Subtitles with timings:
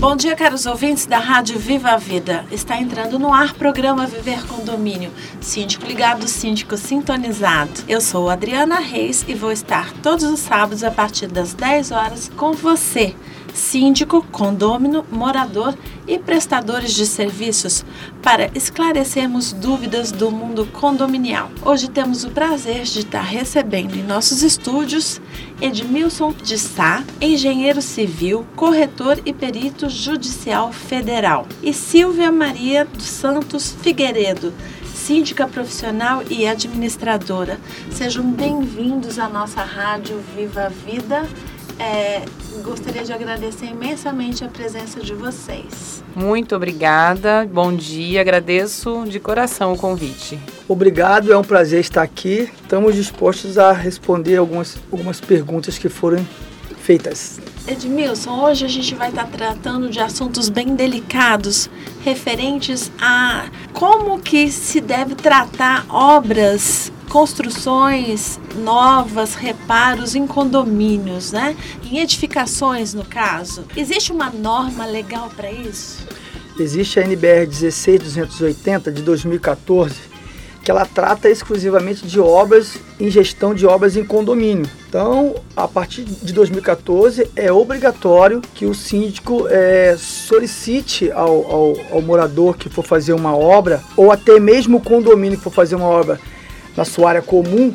[0.00, 2.44] Bom dia, caros ouvintes da Rádio Viva a Vida.
[2.52, 5.10] Está entrando no ar programa Viver Condomínio.
[5.40, 7.82] Síndico ligado, síndico sintonizado.
[7.88, 12.30] Eu sou Adriana Reis e vou estar todos os sábados a partir das 10 horas
[12.36, 13.16] com você
[13.54, 17.84] síndico, condômino, morador e prestadores de serviços
[18.22, 21.50] para esclarecermos dúvidas do mundo condominial.
[21.64, 25.20] Hoje temos o prazer de estar recebendo em nossos estúdios
[25.60, 33.76] Edmilson de Sá, engenheiro civil, corretor e perito judicial federal, e Silvia Maria dos Santos
[33.82, 34.52] Figueiredo,
[34.94, 37.58] síndica profissional e administradora.
[37.90, 41.26] Sejam bem-vindos à nossa rádio Viva a Vida
[41.78, 42.24] é,
[42.62, 46.02] gostaria de agradecer imensamente a presença de vocês.
[46.14, 50.38] Muito obrigada, bom dia, agradeço de coração o convite.
[50.68, 52.50] Obrigado, é um prazer estar aqui.
[52.62, 56.26] Estamos dispostos a responder algumas, algumas perguntas que foram
[56.76, 57.38] feitas.
[57.66, 61.68] Edmilson, hoje a gente vai estar tratando de assuntos bem delicados
[62.02, 71.56] referentes a como que se deve tratar obras construções novas, reparos em condomínios, né?
[71.82, 73.64] Em edificações, no caso.
[73.76, 76.06] Existe uma norma legal para isso?
[76.58, 79.94] Existe a NBR 16280 de 2014,
[80.62, 84.68] que ela trata exclusivamente de obras em gestão de obras em condomínio.
[84.88, 92.02] Então, a partir de 2014, é obrigatório que o síndico é, solicite ao, ao, ao
[92.02, 95.86] morador que for fazer uma obra, ou até mesmo o condomínio que for fazer uma
[95.86, 96.20] obra
[96.78, 97.74] na sua área comum,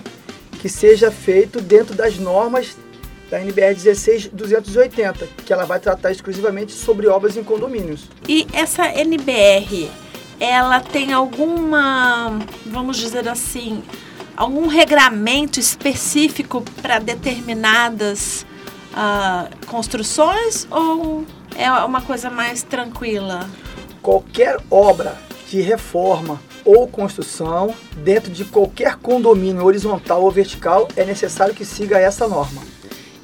[0.61, 2.77] que seja feito dentro das normas
[3.29, 8.07] da NBR 16280, que ela vai tratar exclusivamente sobre obras em condomínios.
[8.29, 9.91] E essa NBR,
[10.39, 13.83] ela tem alguma, vamos dizer assim,
[14.37, 18.45] algum regramento específico para determinadas
[18.93, 21.25] uh, construções ou
[21.57, 23.49] é uma coisa mais tranquila?
[24.01, 25.17] Qualquer obra
[25.49, 31.99] de reforma ou construção dentro de qualquer condomínio horizontal ou vertical é necessário que siga
[31.99, 32.61] essa norma.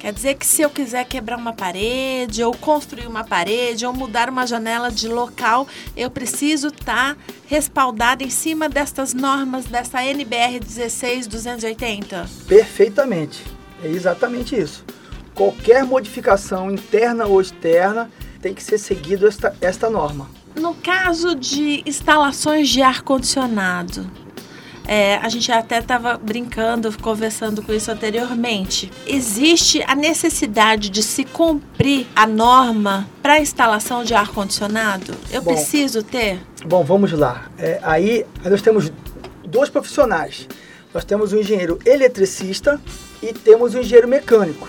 [0.00, 4.30] Quer dizer que se eu quiser quebrar uma parede, ou construir uma parede, ou mudar
[4.30, 10.58] uma janela de local, eu preciso estar tá respaldado em cima destas normas dessa NBR
[10.64, 12.26] 16280?
[12.48, 13.44] Perfeitamente.
[13.84, 14.86] É exatamente isso.
[15.34, 20.30] Qualquer modificação interna ou externa tem que ser seguido esta, esta norma.
[20.54, 24.10] No caso de instalações de ar-condicionado,
[24.86, 28.90] é, a gente até estava brincando, conversando com isso anteriormente.
[29.06, 35.14] Existe a necessidade de se cumprir a norma para instalação de ar-condicionado?
[35.30, 36.40] Eu bom, preciso ter?
[36.66, 37.48] Bom, vamos lá.
[37.56, 38.92] É, aí nós temos
[39.46, 40.48] dois profissionais.
[40.92, 42.80] Nós temos o um engenheiro eletricista
[43.22, 44.68] e temos o um engenheiro mecânico.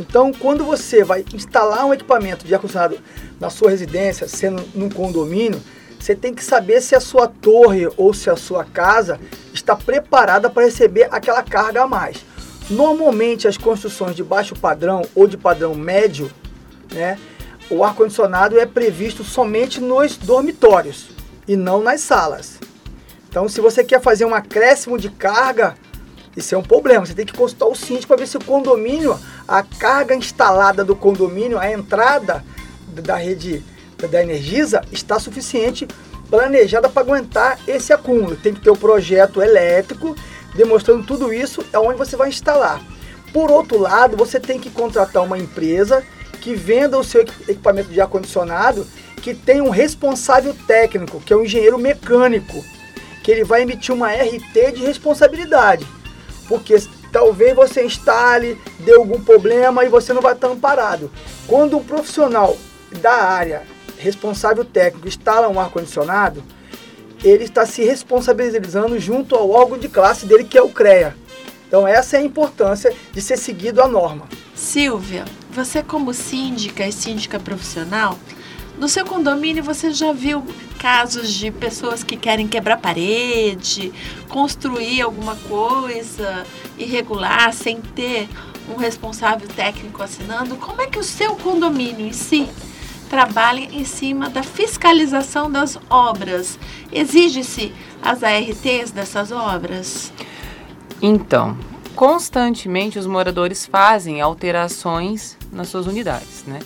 [0.00, 2.98] Então, quando você vai instalar um equipamento de ar-condicionado
[3.38, 5.60] na sua residência, sendo num condomínio,
[5.98, 9.20] você tem que saber se a sua torre ou se a sua casa
[9.52, 12.24] está preparada para receber aquela carga a mais.
[12.70, 16.32] Normalmente, as construções de baixo padrão ou de padrão médio,
[16.90, 17.18] né,
[17.68, 21.10] o ar-condicionado é previsto somente nos dormitórios
[21.46, 22.58] e não nas salas.
[23.28, 25.76] Então, se você quer fazer um acréscimo de carga,
[26.36, 27.04] isso é um problema.
[27.04, 30.94] Você tem que consultar o síndico para ver se o condomínio, a carga instalada do
[30.94, 32.44] condomínio, a entrada
[32.88, 33.64] da rede
[34.10, 35.86] da Energisa está suficiente
[36.30, 38.36] planejada para aguentar esse acúmulo.
[38.36, 40.16] Tem que ter o projeto elétrico
[40.54, 42.80] demonstrando tudo isso é onde você vai instalar.
[43.32, 46.04] Por outro lado, você tem que contratar uma empresa
[46.40, 48.86] que venda o seu equipamento de ar condicionado,
[49.22, 52.64] que tem um responsável técnico, que é um engenheiro mecânico,
[53.22, 55.86] que ele vai emitir uma RT de responsabilidade.
[56.50, 56.76] Porque
[57.12, 61.08] talvez você instale, dê algum problema e você não vai estar amparado.
[61.46, 62.56] Quando um profissional
[63.00, 63.62] da área
[63.96, 66.42] responsável técnico instala um ar-condicionado,
[67.22, 71.14] ele está se responsabilizando junto ao órgão de classe dele, que é o CREA.
[71.68, 74.26] Então essa é a importância de ser seguido a norma.
[74.52, 78.18] Silvia, você como síndica e síndica profissional,
[78.80, 80.42] no seu condomínio você já viu
[80.78, 83.92] casos de pessoas que querem quebrar parede,
[84.26, 86.46] construir alguma coisa
[86.78, 88.26] irregular sem ter
[88.74, 90.56] um responsável técnico assinando?
[90.56, 92.48] Como é que o seu condomínio em si
[93.10, 96.58] trabalha em cima da fiscalização das obras?
[96.90, 100.10] Exige-se as ARTs dessas obras?
[101.02, 101.54] Então,
[101.94, 106.60] constantemente os moradores fazem alterações nas suas unidades, né?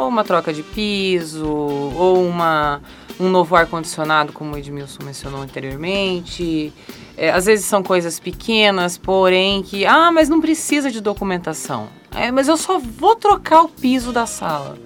[0.00, 2.80] Ou uma troca de piso, ou uma,
[3.18, 6.72] um novo ar-condicionado, como o Edmilson mencionou anteriormente.
[7.16, 11.88] É, às vezes são coisas pequenas, porém que, ah, mas não precisa de documentação.
[12.14, 14.78] É, mas eu só vou trocar o piso da sala.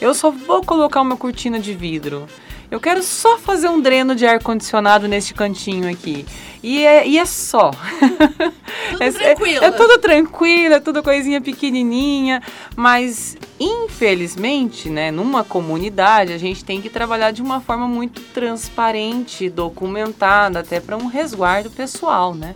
[0.00, 2.26] Eu só vou colocar uma cortina de vidro.
[2.70, 6.24] Eu quero só fazer um dreno de ar-condicionado neste cantinho aqui.
[6.62, 7.72] E é, e é só.
[8.92, 9.64] Tudo é, tranquilo.
[9.64, 12.42] É, é tudo tranquilo, é tudo coisinha pequenininha.
[12.76, 19.48] Mas, infelizmente, né, numa comunidade, a gente tem que trabalhar de uma forma muito transparente,
[19.48, 22.54] documentada, até para um resguardo pessoal, né?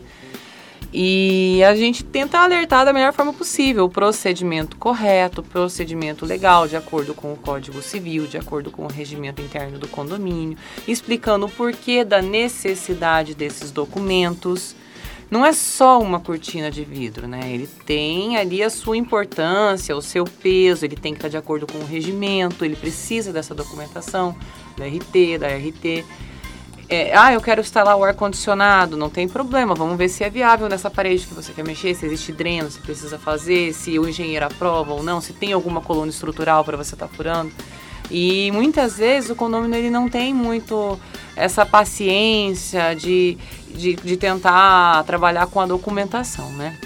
[0.96, 6.68] E a gente tenta alertar da melhor forma possível o procedimento correto, o procedimento legal,
[6.68, 10.56] de acordo com o Código Civil, de acordo com o regimento interno do condomínio,
[10.86, 14.76] explicando o porquê da necessidade desses documentos.
[15.28, 17.40] Não é só uma cortina de vidro, né?
[17.52, 21.66] Ele tem ali a sua importância, o seu peso, ele tem que estar de acordo
[21.66, 24.36] com o regimento, ele precisa dessa documentação
[24.76, 26.04] da RT, da RT.
[26.94, 30.68] É, ah, eu quero instalar o ar-condicionado, não tem problema, vamos ver se é viável
[30.68, 34.46] nessa parede que você quer mexer, se existe dreno, se precisa fazer, se o engenheiro
[34.46, 37.50] aprova ou não, se tem alguma coluna estrutural para você estar tá furando.
[38.08, 40.96] E muitas vezes o condomínio ele não tem muito
[41.34, 43.36] essa paciência de,
[43.74, 46.78] de, de tentar trabalhar com a documentação, né?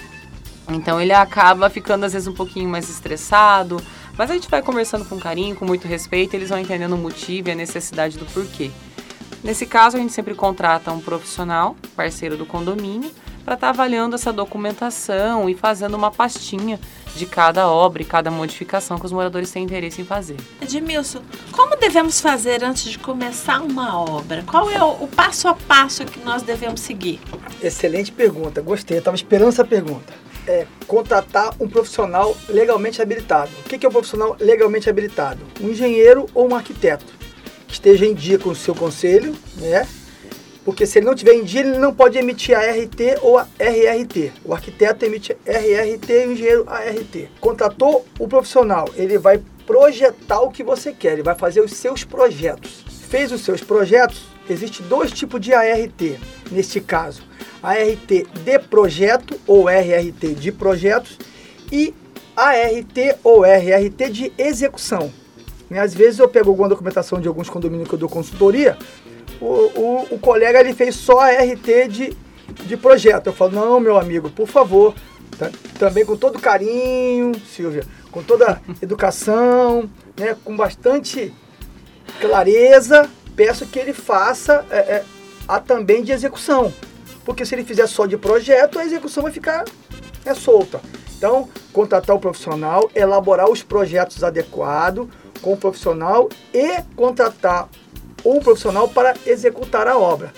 [0.71, 3.79] Então ele acaba ficando às vezes um pouquinho mais estressado,
[4.17, 7.49] mas a gente vai conversando com carinho, com muito respeito, eles vão entendendo o motivo
[7.49, 8.71] e a necessidade do porquê.
[9.43, 13.11] Nesse caso, a gente sempre contrata um profissional, parceiro do condomínio,
[13.45, 16.79] para estar tá avaliando essa documentação e fazendo uma pastinha
[17.15, 20.37] de cada obra e cada modificação que os moradores têm interesse em fazer.
[20.61, 21.21] Edmilson,
[21.51, 24.43] como devemos fazer antes de começar uma obra?
[24.43, 27.19] Qual é o, passo a passo que nós devemos seguir?
[27.61, 30.13] Excelente pergunta, gostei, estava esperando essa pergunta.
[30.47, 33.51] É contratar um profissional legalmente habilitado.
[33.65, 35.39] O que é um profissional legalmente habilitado?
[35.61, 37.18] Um engenheiro ou um arquiteto
[37.69, 39.87] esteja em dia com o seu conselho, né?
[40.65, 43.47] Porque se ele não tiver em dia, ele não pode emitir a RT ou a
[43.57, 44.31] RRT.
[44.45, 47.29] O arquiteto emite RRT e o engenheiro ART.
[47.39, 52.03] Contratou o profissional, ele vai projetar o que você quer, ele vai fazer os seus
[52.03, 52.83] projetos.
[53.09, 56.19] Fez os seus projetos, existe dois tipos de ART
[56.51, 57.23] neste caso.
[57.63, 58.09] ART
[58.43, 61.17] de projeto ou RRT de projetos
[61.71, 61.93] e
[62.35, 65.11] ART ou RRT de execução.
[65.69, 65.79] Né?
[65.79, 68.77] Às vezes eu pego alguma documentação de alguns condomínios que eu dou consultoria,
[69.39, 72.17] o, o, o colega ele fez só a RT de,
[72.65, 73.27] de projeto.
[73.27, 74.93] Eu falo, não, meu amigo, por favor,
[75.37, 75.49] tá?
[75.77, 80.35] também com todo carinho, Silvia, com toda educação, né?
[80.43, 81.33] com bastante
[82.19, 85.05] clareza, peço que ele faça é, é,
[85.47, 86.73] a também de execução.
[87.23, 89.63] Porque se ele fizer só de projeto, a execução vai ficar
[90.25, 90.81] é, solta.
[91.17, 95.07] Então, contratar o profissional, elaborar os projetos adequados,
[95.41, 97.69] com o profissional e contratar
[98.25, 100.33] um profissional para executar a obra.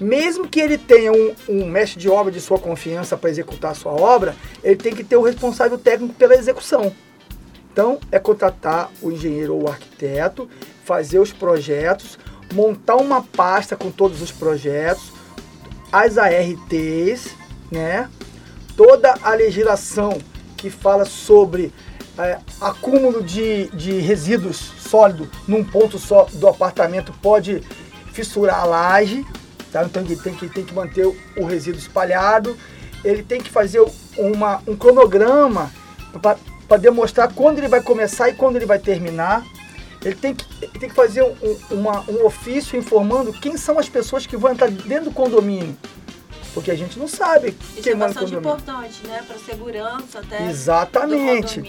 [0.00, 3.74] Mesmo que ele tenha um, um mestre de obra de sua confiança para executar a
[3.74, 6.92] sua obra, ele tem que ter o responsável técnico pela execução.
[7.72, 10.48] Então, é contratar o engenheiro ou o arquiteto,
[10.84, 12.18] fazer os projetos,
[12.52, 15.12] montar uma pasta com todos os projetos,
[15.90, 17.34] as ARTs,
[17.70, 18.10] né?
[18.76, 20.18] toda a legislação
[20.56, 21.72] que fala sobre
[22.18, 27.62] é, acúmulo de, de resíduos sólidos num ponto só do apartamento pode
[28.12, 29.24] fissurar a laje,
[29.72, 29.84] tá?
[29.84, 32.56] então ele tem que, tem que manter o, resíduo espalhado,
[33.02, 33.82] ele tem que fazer
[34.16, 35.72] uma, um cronograma
[36.20, 39.44] para demonstrar quando ele vai começar e quando ele vai terminar.
[40.04, 40.44] Ele tem que,
[40.78, 44.68] tem que fazer um, uma, um ofício informando quem são as pessoas que vão entrar
[44.68, 45.76] dentro do condomínio.
[46.54, 49.22] Porque a gente não sabe Isso quem é bastante importante, né?
[49.26, 50.48] Para segurança até.
[50.48, 51.62] Exatamente.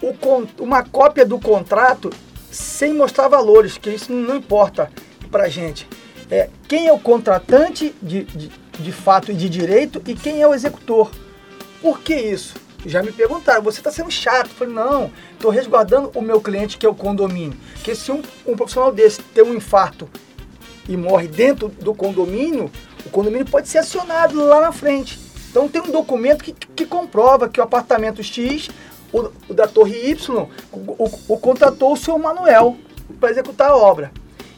[0.00, 0.14] O,
[0.62, 2.10] uma cópia do contrato
[2.50, 4.90] sem mostrar valores, que isso não importa
[5.30, 5.88] para gente.
[6.30, 10.46] É, quem é o contratante de, de, de fato e de direito e quem é
[10.46, 11.10] o executor.
[11.80, 12.54] Por que isso?
[12.86, 14.48] Já me perguntaram, você está sendo chato.
[14.48, 17.56] Eu falei, não, estou resguardando o meu cliente, que é o condomínio.
[17.74, 20.08] Porque se um, um profissional desse ter um infarto
[20.88, 22.70] e morre dentro do condomínio,
[23.04, 25.18] o condomínio pode ser acionado lá na frente.
[25.50, 28.70] Então tem um documento que, que comprova que o apartamento X,
[29.12, 32.76] o, o da torre Y, o, o, o contratou o senhor Manuel
[33.18, 34.12] para executar a obra.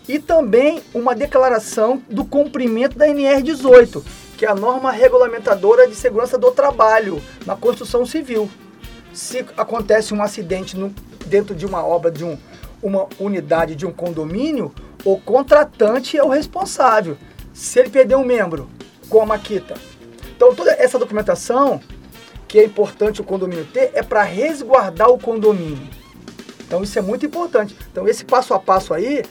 [0.08, 4.04] E também uma declaração do cumprimento da NR 18,
[4.36, 8.50] que é a norma regulamentadora de segurança do trabalho na construção civil.
[9.12, 10.92] Se acontece um acidente no,
[11.26, 12.36] dentro de uma obra de um,
[12.82, 14.72] uma unidade de um condomínio,
[15.04, 17.16] o contratante é o responsável.
[17.52, 18.68] Se ele perder um membro
[19.08, 19.74] com a maquita.
[20.34, 21.80] Então toda essa documentação
[22.48, 25.88] que é importante o condomínio ter é para resguardar o condomínio.
[26.66, 27.76] Então isso é muito importante.
[27.90, 29.22] Então esse passo a passo aí,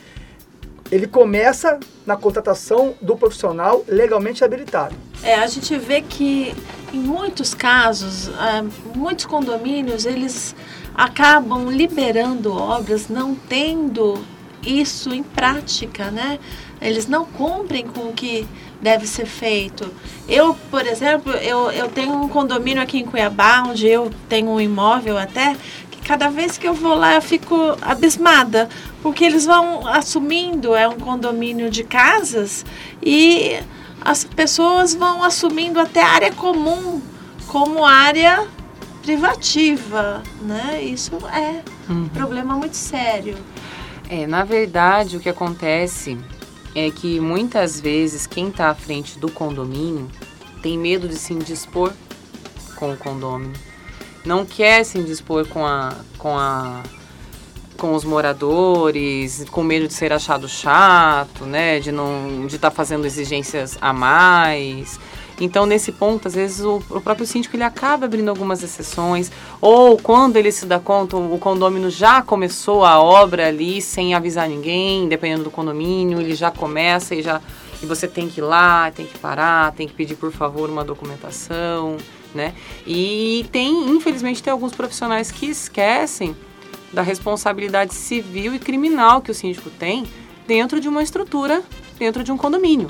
[0.92, 4.96] ele começa na contratação do profissional legalmente habilitado.
[5.24, 6.56] É, a gente vê que
[6.92, 8.64] em muitos casos, é,
[8.96, 10.56] muitos condomínios, eles
[10.96, 14.24] acabam liberando obras não tendo
[14.64, 16.40] isso em prática, né?
[16.82, 18.48] Eles não cumprem com o que
[18.82, 19.94] deve ser feito.
[20.28, 24.60] Eu, por exemplo, eu, eu tenho um condomínio aqui em Cuiabá, onde eu tenho um
[24.60, 25.56] imóvel até,
[25.92, 28.68] que cada vez que eu vou lá eu fico abismada,
[29.04, 32.66] porque eles vão assumindo, é um condomínio de casas,
[33.02, 33.60] e
[34.04, 37.00] as pessoas vão assumindo até área comum
[37.48, 38.48] como área
[39.04, 40.82] privativa, né?
[40.82, 43.36] Isso é um problema muito sério.
[44.10, 46.18] É, na verdade, o que acontece
[46.76, 50.08] é que muitas vezes quem está à frente do condomínio
[50.62, 51.92] tem medo de se indispor
[52.76, 53.54] com o condomínio.
[54.26, 56.84] Não quer se indispor com a, com a
[57.78, 62.76] com os moradores, com medo de ser achado chato, né, de não de estar tá
[62.76, 65.00] fazendo exigências a mais.
[65.42, 69.98] Então, nesse ponto, às vezes o, o, próprio síndico ele acaba abrindo algumas exceções, ou
[69.98, 75.10] quando ele se dá conta, o condomínio já começou a obra ali sem avisar ninguém,
[75.10, 77.42] dependendo do condomínio, ele já começa e já
[77.82, 80.84] e você tem que ir lá, tem que parar, tem que pedir por favor uma
[80.84, 81.98] documentação,
[82.36, 82.54] né?
[82.86, 86.36] E tem, infelizmente, tem alguns profissionais que esquecem
[86.94, 90.06] da responsabilidade civil e criminal que o síndico tem
[90.46, 91.64] dentro de uma estrutura,
[91.98, 92.88] dentro de um condomínio,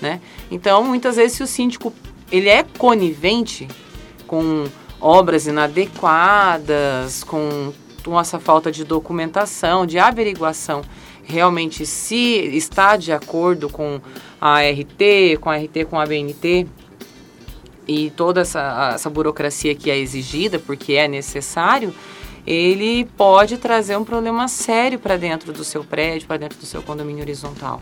[0.00, 0.20] né?
[0.50, 1.92] Então, muitas vezes, se o síndico
[2.30, 3.68] ele é conivente
[4.26, 4.66] com
[5.00, 7.72] obras inadequadas, com,
[8.18, 10.82] essa falta de documentação, de averiguação,
[11.22, 12.16] realmente se
[12.56, 14.00] está de acordo com
[14.40, 16.66] a RT, com a RT, com a BNT
[17.86, 21.94] e toda essa, essa burocracia que é exigida, porque é necessário,
[22.46, 26.82] ele pode trazer um problema sério para dentro do seu prédio, para dentro do seu
[26.82, 27.80] condomínio horizontal.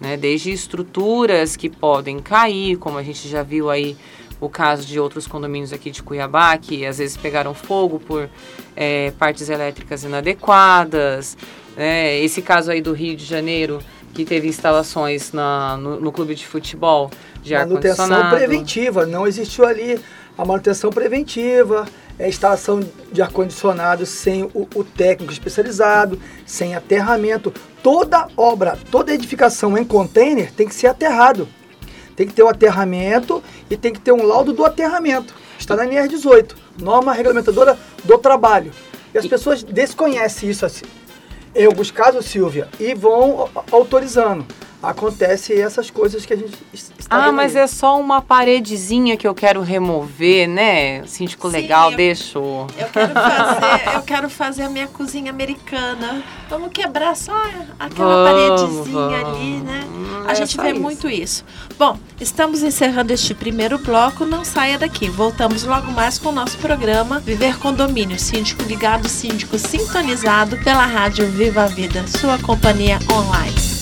[0.00, 0.16] Né?
[0.16, 3.96] Desde estruturas que podem cair, como a gente já viu aí
[4.40, 8.28] o caso de outros condomínios aqui de Cuiabá, que às vezes pegaram fogo por
[8.76, 11.36] é, partes elétricas inadequadas.
[11.76, 12.20] Né?
[12.20, 13.80] Esse caso aí do Rio de Janeiro,
[14.14, 17.10] que teve instalações na, no, no clube de futebol
[17.42, 18.10] de ar-condicionado.
[18.10, 19.98] Manutenção preventiva, não existiu ali
[20.36, 21.86] a manutenção preventiva,
[22.18, 22.80] é, instalação
[23.12, 27.52] de ar-condicionado sem o, o, técnico especializado, sem aterramento.
[27.82, 31.48] Toda obra, toda edificação em container tem que ser aterrado.
[32.16, 35.32] Tem que ter o aterramento e tem que ter um laudo do aterramento.
[35.58, 38.72] Está na NR 18, norma regulamentadora do trabalho.
[39.14, 40.86] E as pessoas desconhecem isso assim.
[41.54, 44.44] Em alguns casos, Silvia, e vão autorizando
[44.82, 49.34] acontece essas coisas que a gente está Ah, mas é só uma paredezinha que eu
[49.34, 51.04] quero remover, né?
[51.06, 52.66] Síndico Sim, legal, eu, deixou.
[52.78, 56.22] Eu quero fazer, eu quero fazer a minha cozinha americana.
[56.48, 57.34] Vamos quebrar só
[57.78, 59.36] aquela vamos, paredezinha vamos.
[59.36, 59.84] ali, né?
[59.86, 60.80] Hum, a é gente vê isso.
[60.80, 61.44] muito isso.
[61.76, 65.08] Bom, estamos encerrando este primeiro bloco, não saia daqui.
[65.08, 71.26] Voltamos logo mais com o nosso programa Viver Condomínio, síndico ligado, síndico sintonizado pela rádio
[71.26, 73.77] Viva a Vida, sua companhia online.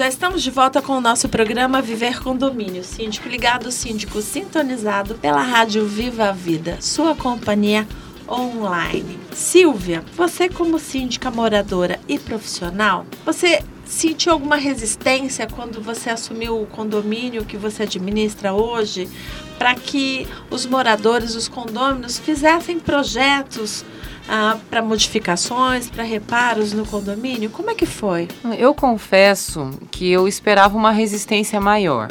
[0.00, 2.82] Já estamos de volta com o nosso programa Viver Condomínio.
[2.82, 7.86] Síndico ligado, síndico sintonizado pela Rádio Viva a Vida, sua companhia
[8.26, 9.18] online.
[9.34, 16.66] Silvia, você como síndica moradora e profissional, você sentiu alguma resistência quando você assumiu o
[16.66, 19.08] condomínio que você administra hoje
[19.58, 23.84] para que os moradores dos condôminos fizessem projetos
[24.28, 27.50] ah, para modificações, para reparos no condomínio?
[27.50, 28.28] Como é que foi?
[28.56, 32.08] Eu confesso que eu esperava uma resistência maior,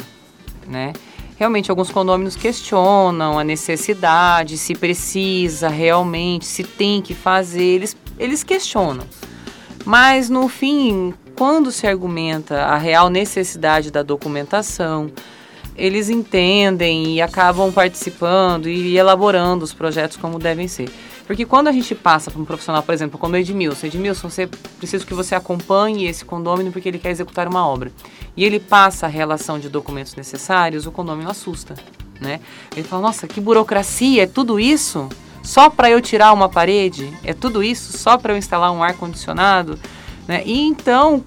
[0.68, 0.92] né?
[1.38, 8.44] Realmente, alguns condôminos questionam a necessidade, se precisa realmente, se tem que fazer, eles, eles
[8.44, 9.06] questionam.
[9.86, 15.10] Mas, no fim, quando se argumenta a real necessidade da documentação,
[15.74, 20.90] eles entendem e acabam participando e elaborando os projetos como devem ser.
[21.26, 25.02] Porque quando a gente passa para um profissional, por exemplo, como Edmilson, Edmilson, você precisa
[25.06, 27.90] que você acompanhe esse condômino porque ele quer executar uma obra.
[28.36, 31.74] E ele passa a relação de documentos necessários, o condômino assusta,
[32.20, 32.38] né?
[32.76, 35.08] Ele fala: "Nossa, que burocracia, é tudo isso
[35.42, 37.10] só para eu tirar uma parede?
[37.24, 39.78] É tudo isso só para eu instalar um ar condicionado?"
[40.30, 40.44] Né?
[40.46, 41.24] E então,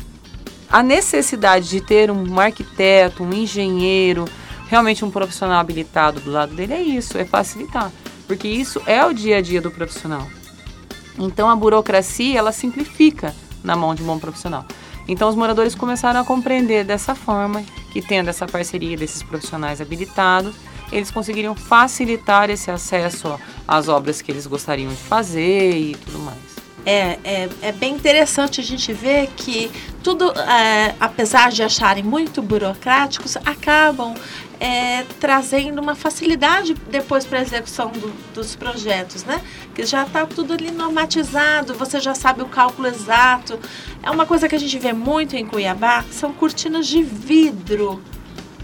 [0.69, 4.23] a necessidade de ter um arquiteto, um engenheiro,
[4.69, 7.91] realmente um profissional habilitado do lado dele é isso, é facilitar,
[8.25, 10.25] porque isso é o dia a dia do profissional.
[11.19, 14.65] Então a burocracia ela simplifica na mão de um bom profissional.
[15.05, 20.55] Então os moradores começaram a compreender dessa forma que tendo essa parceria desses profissionais habilitados,
[20.93, 26.52] eles conseguiriam facilitar esse acesso às obras que eles gostariam de fazer e tudo mais.
[26.85, 29.71] É, é, é, bem interessante a gente ver que
[30.03, 34.13] tudo, é, apesar de acharem muito burocráticos, acabam
[34.59, 39.41] é, trazendo uma facilidade depois para a execução do, dos projetos, né?
[39.73, 43.57] Que já está tudo ali normatizado, você já sabe o cálculo exato.
[44.01, 48.01] É uma coisa que a gente vê muito em Cuiabá, são cortinas de vidro,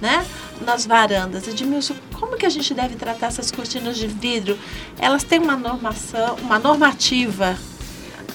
[0.02, 0.26] né?
[0.66, 1.48] Nas varandas.
[1.48, 4.60] Edmilson, como que a gente deve tratar essas cortinas de vidro?
[4.98, 7.58] Elas têm uma normação, uma normativa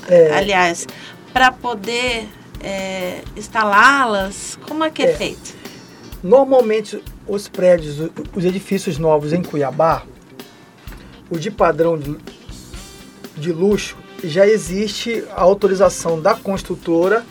[0.08, 0.86] é, aliás,
[1.32, 2.28] para poder
[2.60, 4.58] é, instalá-las?
[4.66, 5.54] Como é que é, é, feito?
[6.22, 10.04] Normalmente, os prédios, os edifícios novos em Cuiabá,
[11.30, 12.16] o de padrão de,
[13.36, 17.24] de luxo, já existe a autorização da construtora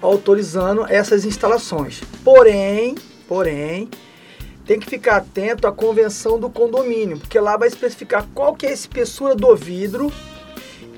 [0.00, 2.00] autorizando essas instalações.
[2.22, 2.94] Porém,
[3.26, 3.88] porém,
[4.64, 8.68] tem que ficar atento à convenção do condomínio, porque lá vai especificar qual que é
[8.68, 10.12] a espessura do vidro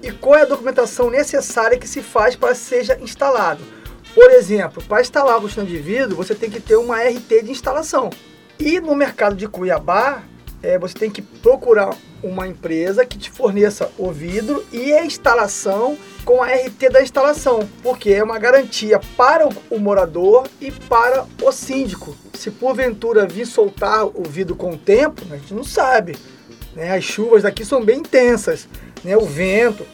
[0.02, 3.62] e qual é a documentação necessária que se faz para seja instalado.
[4.14, 7.50] Por exemplo, para instalar a cortina de vidro, você tem que ter uma RT de
[7.50, 8.10] instalação.
[8.58, 10.22] E no mercado de Cuiabá,
[10.62, 15.96] é, você tem que procurar uma empresa que te forneça o vidro e a instalação
[16.24, 21.24] com a RT da instalação, porque é uma garantia para o, o morador e para
[21.42, 22.14] o síndico.
[22.34, 26.16] Se porventura vir soltar o vidro com o tempo, a gente não sabe.
[26.74, 26.94] Né?
[26.94, 28.68] As chuvas daqui são bem intensas
[29.04, 29.86] né, o vento,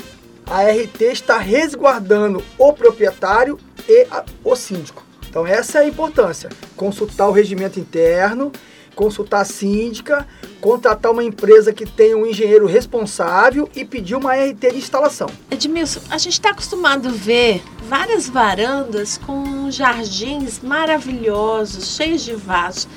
[0.47, 5.05] a RT está resguardando o proprietário e a, o síndico.
[5.29, 6.49] Então essa é a importância.
[6.77, 8.53] Consultar o regimento interno,
[8.95, 10.27] consultar a síndica,
[10.61, 15.29] contratar uma empresa que tenha um engenheiro responsável e pedir uma RT de instalação.
[15.51, 22.89] Edmilson, a gente está acostumado a ver várias varandas com jardins maravilhosos, cheios de vasos.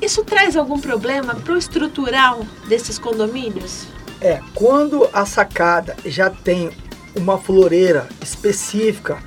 [0.00, 3.86] Isso traz algum problema para o estrutural desses condomínios?
[4.24, 6.70] É, quando a sacada já tem
[7.16, 9.18] uma floreira específica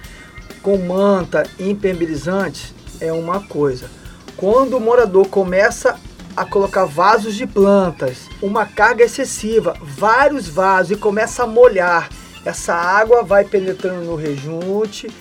[0.61, 3.89] com manta impermeabilizante, é uma coisa.
[4.37, 5.99] Quando o morador começa
[6.33, 12.09] a colocar vasos de plantas, uma carga excessiva, vários vasos e começa a molhar,
[12.45, 15.11] essa água vai penetrando no rejunte,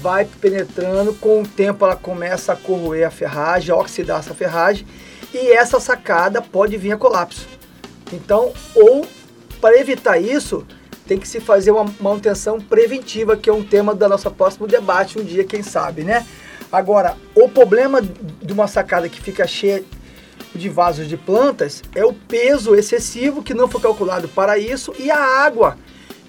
[0.00, 4.86] vai penetrando, com o tempo ela começa a corroer a ferragem, a oxidar essa ferragem
[5.34, 7.46] e essa sacada pode vir a colapso.
[8.10, 9.06] Então, ou
[9.60, 10.66] para evitar isso,
[11.06, 15.18] tem que se fazer uma manutenção preventiva, que é um tema do nosso próximo debate
[15.18, 16.26] um dia, quem sabe, né?
[16.70, 19.82] Agora, o problema de uma sacada que fica cheia
[20.54, 25.10] de vasos de plantas é o peso excessivo que não foi calculado para isso e
[25.10, 25.78] a água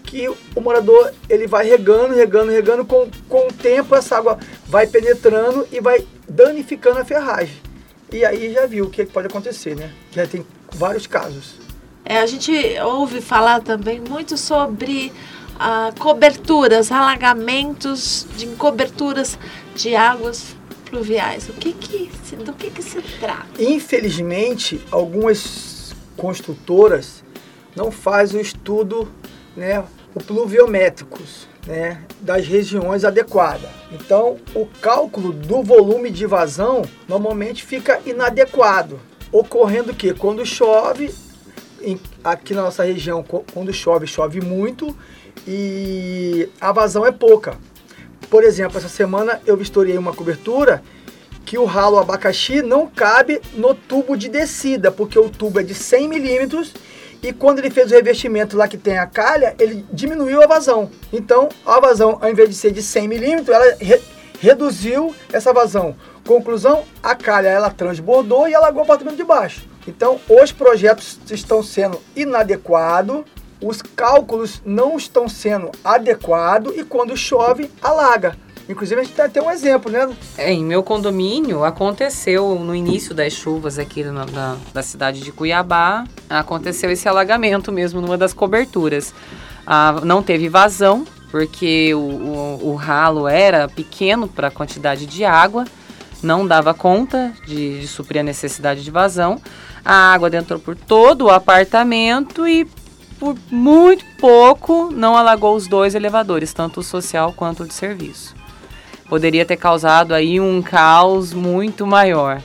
[0.04, 4.88] que o morador ele vai regando, regando, regando com, com o tempo essa água vai
[4.88, 7.58] penetrando e vai danificando a ferragem.
[8.12, 9.92] E aí já viu o que pode acontecer, né?
[10.12, 11.69] Já tem vários casos.
[12.10, 12.52] É, a gente
[12.84, 15.14] ouve falar também muito sobre
[15.60, 19.38] ah, coberturas, alagamentos de coberturas
[19.76, 21.48] de águas pluviais.
[21.50, 23.46] O que que, do que, que se trata?
[23.60, 27.24] Infelizmente, algumas construtoras
[27.76, 29.08] não fazem o estudo,
[29.56, 29.84] né,
[30.16, 33.70] o pluviométricos, né, das regiões adequadas.
[33.92, 39.00] Então, o cálculo do volume de vazão normalmente fica inadequado,
[39.32, 41.29] ocorrendo que quando chove
[41.82, 44.96] em, aqui na nossa região, quando chove, chove muito
[45.48, 47.58] e a vazão é pouca.
[48.30, 50.84] Por exemplo, essa semana eu vistoriei uma cobertura
[51.46, 55.74] que o ralo abacaxi não cabe no tubo de descida, porque o tubo é de
[55.74, 56.74] 100 milímetros
[57.22, 60.90] e quando ele fez o revestimento lá que tem a calha, ele diminuiu a vazão.
[61.12, 64.00] Então, a vazão, ao invés de ser de 100 milímetros, ela re
[64.40, 65.98] reduziu essa vazão.
[66.26, 69.68] Conclusão, a calha ela transbordou e alagou o apartamento de baixo.
[69.90, 73.24] Então, os projetos estão sendo inadequados,
[73.60, 78.38] os cálculos não estão sendo adequados e quando chove, alaga.
[78.70, 80.08] Inclusive, a gente tem até um exemplo, né?
[80.38, 85.32] É, em meu condomínio aconteceu no início das chuvas aqui na, na, da cidade de
[85.32, 89.12] Cuiabá, aconteceu esse alagamento mesmo numa das coberturas.
[89.66, 95.26] Ah, não teve vazão, porque o, o, o ralo era pequeno para a quantidade de
[95.26, 95.66] água,
[96.22, 99.42] não dava conta de, de suprir a necessidade de vazão.
[99.84, 102.68] A água entrou por todo o apartamento e
[103.20, 108.36] por muito pouco não alagou os dois elevadores, tanto o social quanto o de serviço.
[109.10, 112.42] Poderia ter causado aí um caos muito maior,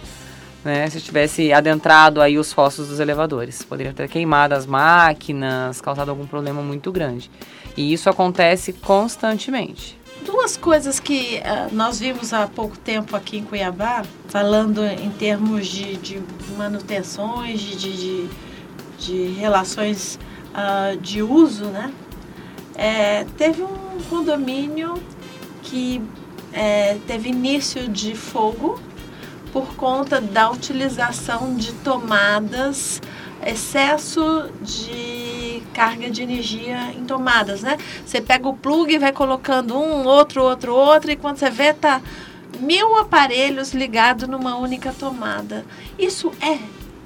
[0.64, 0.88] né?
[0.88, 6.26] Se tivesse adentrado aí os fósforos dos elevadores, poderia ter queimado as máquinas, causado algum
[6.26, 7.30] problema muito grande.
[7.76, 10.03] E isso acontece constantemente.
[10.24, 15.66] Duas coisas que uh, nós vimos há pouco tempo aqui em Cuiabá, falando em termos
[15.66, 16.22] de, de
[16.56, 18.28] manutenções, de, de,
[18.98, 20.18] de relações
[20.54, 21.92] uh, de uso, né?
[22.74, 24.94] É, teve um condomínio
[25.62, 26.02] que
[26.52, 28.80] é, teve início de fogo
[29.52, 33.00] por conta da utilização de tomadas,
[33.44, 35.33] excesso de
[35.74, 37.76] carga de energia em tomadas, né?
[38.06, 41.74] Você pega o plug e vai colocando um, outro, outro, outro, e quando você vê,
[41.74, 42.00] tá
[42.60, 45.64] mil aparelhos ligados numa única tomada.
[45.98, 46.58] Isso é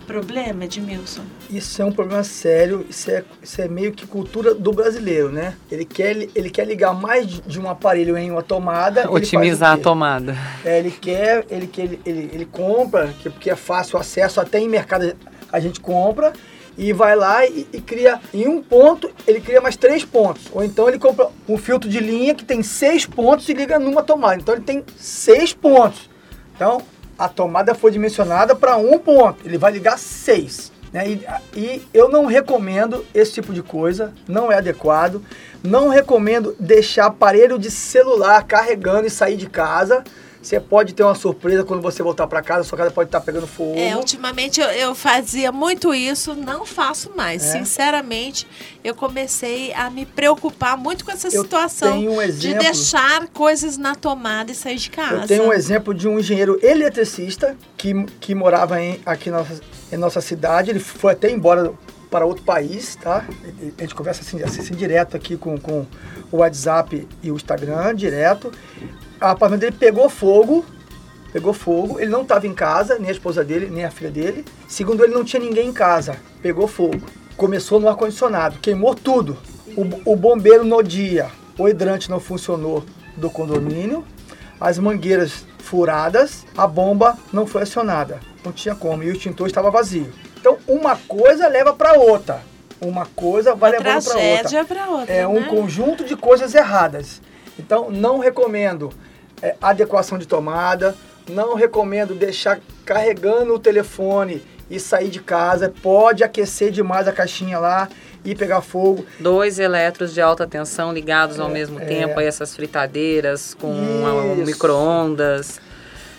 [0.06, 1.22] problema, Edmilson?
[1.50, 5.54] Isso é um problema sério, isso é, isso é meio que cultura do brasileiro, né?
[5.70, 9.10] Ele quer, ele quer ligar mais de um aparelho em uma tomada.
[9.10, 10.36] Otimizar a tomada.
[10.64, 14.58] É, ele quer, ele, quer ele, ele, ele compra, porque é fácil o acesso, até
[14.58, 15.14] em mercado
[15.52, 16.32] a gente compra,
[16.78, 20.44] e vai lá e, e, cria em um ponto, ele cria mais três pontos.
[20.52, 24.02] Ou então ele compra um filtro de linha que tem seis pontos e liga numa
[24.02, 24.36] tomada.
[24.36, 26.08] Então ele tem seis pontos.
[26.54, 26.80] Então
[27.18, 30.70] a tomada foi dimensionada para um ponto, ele vai ligar seis.
[30.92, 31.08] Né?
[31.08, 31.26] E,
[31.58, 35.20] e, eu não recomendo esse tipo de coisa, não é adequado.
[35.62, 40.04] Não recomendo deixar aparelho de celular carregando e sair de casa.
[40.40, 43.26] Você pode ter uma surpresa quando você voltar para casa, sua casa pode estar tá
[43.26, 43.76] pegando fogo.
[43.76, 47.44] É, ultimamente eu, eu fazia muito isso, não faço mais.
[47.44, 47.58] É.
[47.58, 48.46] Sinceramente,
[48.84, 53.76] eu comecei a me preocupar muito com essa eu situação um exemplo, de deixar coisas
[53.76, 55.22] na tomada e sair de casa.
[55.22, 59.60] Eu tenho um exemplo de um engenheiro eletricista que, que morava em, aqui na nossa,
[59.92, 60.70] em nossa cidade.
[60.70, 61.72] Ele foi até embora
[62.08, 63.24] para outro país, tá?
[63.76, 65.84] A gente conversa assim, assim direto aqui com, com
[66.30, 68.52] o WhatsApp e o Instagram, direto
[69.20, 70.64] o apartamento dele pegou fogo,
[71.32, 74.44] pegou fogo, ele não estava em casa, nem a esposa dele, nem a filha dele.
[74.68, 77.00] Segundo ele, não tinha ninguém em casa, pegou fogo.
[77.36, 79.36] Começou no ar-condicionado, queimou tudo.
[79.76, 82.84] O, o bombeiro no dia, o hidrante não funcionou
[83.16, 84.04] do condomínio,
[84.60, 88.20] as mangueiras furadas, a bomba não foi acionada.
[88.44, 90.12] Não tinha como, e o extintor estava vazio.
[90.40, 92.42] Então, uma coisa leva para outra.
[92.80, 94.48] Uma coisa vai Uma levando para outra.
[95.12, 95.48] É um né?
[95.48, 97.20] conjunto de coisas erradas.
[97.58, 98.90] Então, não recomendo
[99.42, 100.94] é, adequação de tomada,
[101.28, 105.72] não recomendo deixar carregando o telefone e sair de casa.
[105.82, 107.88] Pode aquecer demais a caixinha lá
[108.24, 109.06] e pegar fogo.
[109.18, 113.70] Dois eletros de alta tensão ligados é, ao mesmo é, tempo, aí essas fritadeiras com
[113.70, 115.60] um micro-ondas.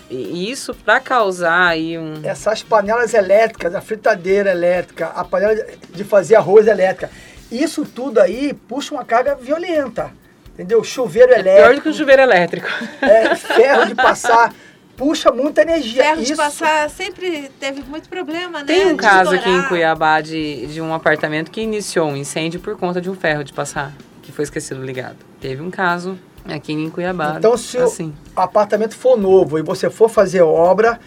[0.09, 2.21] E isso para causar aí um.
[2.23, 5.55] Essas panelas elétricas, a fritadeira elétrica, a panela
[5.89, 7.11] de fazer arroz elétrica,
[7.51, 10.11] isso tudo aí puxa uma carga violenta.
[10.59, 10.83] Entendeu?
[10.83, 11.61] Chuveiro é elétrico.
[11.61, 12.67] Pior do que o chuveiro elétrico.
[13.01, 14.53] É, ferro de passar.
[14.97, 16.03] Puxa muita energia.
[16.03, 16.33] Ferro Isso...
[16.33, 18.65] de passar sempre teve muito problema, né?
[18.65, 22.59] Tem um de caso aqui em Cuiabá de, de um apartamento que iniciou um incêndio
[22.59, 25.15] por conta de um ferro de passar, que foi esquecido ligado.
[25.39, 27.35] Teve um caso aqui em Cuiabá.
[27.37, 28.13] Então, se assim.
[28.35, 30.99] o apartamento for novo e você for fazer obra,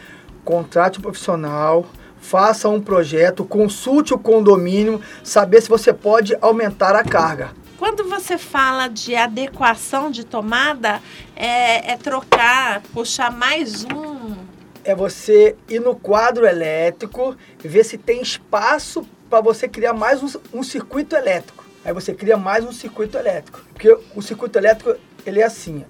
[0.43, 1.85] contrate um profissional,
[2.19, 7.51] faça um projeto, consulte o condomínio, saber se você pode aumentar a carga.
[7.83, 11.03] Quando você fala de adequação de tomada,
[11.35, 14.37] é, é trocar, puxar mais um.
[14.85, 20.29] É você ir no quadro elétrico, ver se tem espaço para você criar mais um,
[20.55, 21.64] um circuito elétrico.
[21.85, 23.61] Aí você cria mais um circuito elétrico.
[23.73, 24.95] Porque o circuito elétrico,
[25.27, 25.85] ele é assim,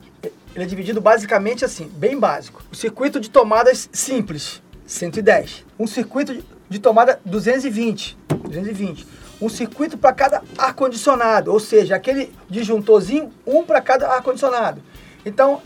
[0.54, 2.62] ele é dividido basicamente assim, bem básico.
[2.72, 5.66] O circuito de tomadas simples, 110.
[5.78, 13.32] Um circuito de tomada 220, 220 um circuito para cada ar-condicionado, ou seja, aquele disjuntorzinho,
[13.44, 14.80] um para cada ar-condicionado.
[15.26, 15.60] Então,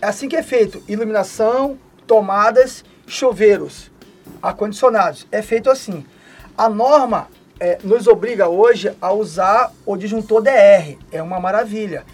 [0.00, 3.90] é assim que é feito: iluminação, tomadas, chuveiros,
[4.42, 5.26] ar-condicionados.
[5.30, 6.06] É feito assim.
[6.56, 7.28] A norma
[7.60, 10.96] é, nos obriga hoje a usar o disjuntor DR.
[11.12, 12.04] É uma maravilha.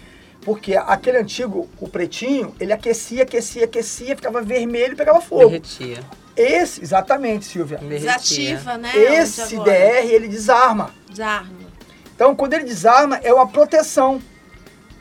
[0.41, 5.47] Porque aquele antigo, o pretinho, ele aquecia, aquecia, aquecia, ficava vermelho e pegava fogo.
[5.49, 6.03] Derretia.
[6.35, 7.77] Esse, exatamente, Silvia.
[7.77, 8.91] Desativa, né?
[8.95, 10.93] Esse DR, ele desarma.
[11.15, 11.49] Desarma.
[12.13, 14.21] Então, quando ele desarma, é uma proteção.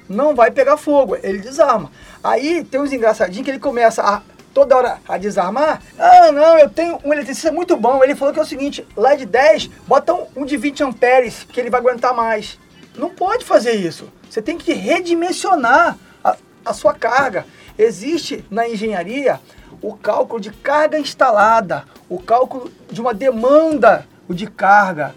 [0.08, 1.90] Não vai pegar fogo, ele desarma.
[2.22, 4.22] Aí tem uns engraçadinhos que ele começa a
[4.52, 5.82] toda hora a desarmar.
[5.98, 8.02] Ah, não, eu tenho um eletricista muito bom.
[8.04, 11.58] Ele falou que é o seguinte: LED 10, bota um, um de 20 amperes, que
[11.58, 12.60] ele vai aguentar mais.
[12.96, 14.08] Não pode fazer isso.
[14.30, 17.44] Você tem que redimensionar a, a sua carga.
[17.76, 19.40] Existe na engenharia
[19.82, 25.14] o cálculo de carga instalada, o cálculo de uma demanda de carga,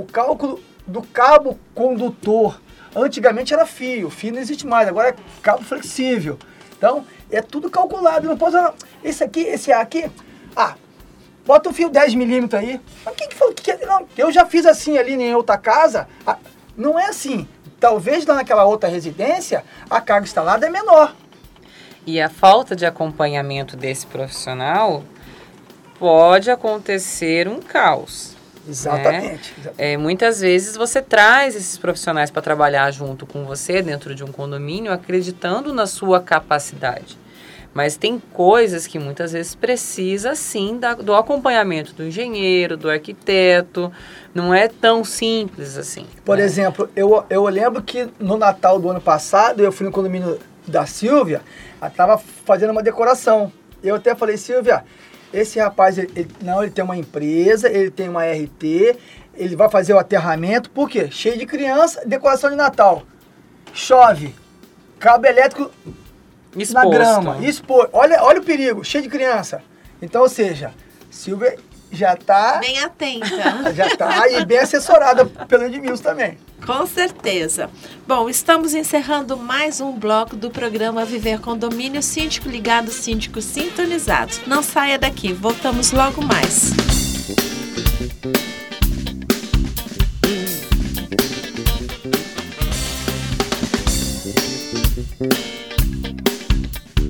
[0.00, 2.60] o cálculo do cabo condutor.
[2.94, 6.38] Antigamente era fio, fio não existe mais, agora é cabo flexível.
[6.76, 8.28] Então, é tudo calculado.
[8.28, 8.56] Não posso.
[9.02, 10.10] Esse aqui, esse aqui.
[10.56, 10.74] Ah,
[11.44, 12.80] bota um fio 10 milímetros aí.
[13.04, 16.08] Mas quem que falou que Não, eu já fiz assim ali em outra casa.
[16.26, 16.38] Ah,
[16.76, 17.46] não é assim.
[17.80, 21.14] Talvez lá naquela outra residência a carga instalada é menor.
[22.06, 25.04] E a falta de acompanhamento desse profissional
[25.98, 28.27] pode acontecer um caos.
[28.68, 29.54] Exatamente.
[29.64, 29.72] Né?
[29.78, 34.28] É, muitas vezes você traz esses profissionais para trabalhar junto com você dentro de um
[34.28, 37.18] condomínio, acreditando na sua capacidade.
[37.72, 43.92] Mas tem coisas que muitas vezes precisa sim da, do acompanhamento do engenheiro, do arquiteto.
[44.34, 46.06] Não é tão simples assim.
[46.24, 46.44] Por né?
[46.44, 50.86] exemplo, eu, eu lembro que no Natal do ano passado eu fui no condomínio da
[50.86, 51.40] Silvia,
[51.80, 53.52] ela estava fazendo uma decoração.
[53.82, 54.84] Eu até falei, Silvia,
[55.32, 58.96] esse rapaz, ele, ele, não, ele tem uma empresa, ele tem uma RT,
[59.34, 61.10] ele vai fazer o aterramento, por quê?
[61.10, 63.02] Cheio de criança, decoração de Natal.
[63.72, 64.34] Chove,
[64.98, 65.70] cabo elétrico
[66.56, 66.74] Exposto.
[66.74, 67.88] na grama, expor.
[67.92, 69.62] Olha, olha o perigo, cheio de criança.
[70.00, 70.72] Então, ou seja,
[71.10, 71.56] Silvia
[71.90, 72.58] já está...
[72.58, 73.72] Bem atenta.
[73.74, 76.38] Já está aí bem assessorada pelo Edmilson também.
[76.64, 77.70] Com certeza.
[78.06, 84.32] Bom, estamos encerrando mais um bloco do programa Viver Condomínio Síndico Ligado, Síndico Sintonizado.
[84.46, 86.72] Não saia daqui, voltamos logo mais.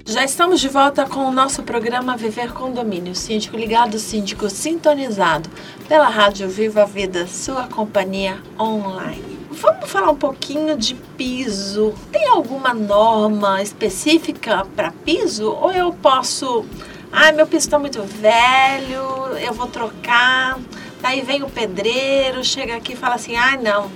[0.09, 5.51] Já estamos de volta com o nosso programa Viver Condomínio, síndico ligado, síndico sintonizado,
[5.87, 9.39] pela Rádio Viva a Vida, sua companhia online.
[9.51, 11.93] Vamos falar um pouquinho de piso.
[12.11, 15.51] Tem alguma norma específica para piso?
[15.51, 16.65] Ou eu posso.
[17.13, 20.59] Ah, meu piso está muito velho, eu vou trocar.
[21.03, 23.91] Daí vem o pedreiro, chega aqui e fala assim: ah, não,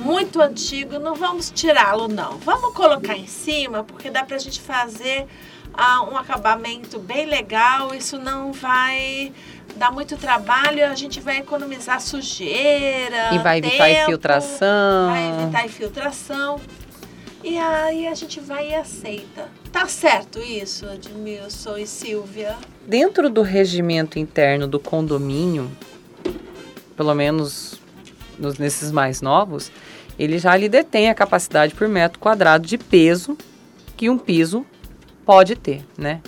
[0.00, 2.38] muito antigo, não vamos tirá-lo, não.
[2.38, 5.26] Vamos colocar em cima, porque dá para a gente fazer
[5.74, 7.94] ah, um acabamento bem legal.
[7.94, 9.32] Isso não vai
[9.76, 13.34] dar muito trabalho, a gente vai economizar sujeira.
[13.34, 15.10] E vai evitar tempo, infiltração.
[15.10, 16.60] Vai evitar infiltração.
[17.42, 19.48] E aí a gente vai e aceita.
[19.72, 22.56] Tá certo isso, Edmilson e Silvia?
[22.86, 25.70] Dentro do regimento interno do condomínio,
[26.96, 27.80] pelo menos
[28.38, 29.70] nos, nesses mais novos,
[30.20, 33.38] ele já lhe detém a capacidade por metro quadrado de peso
[33.96, 34.66] que um piso
[35.24, 36.20] pode ter, né?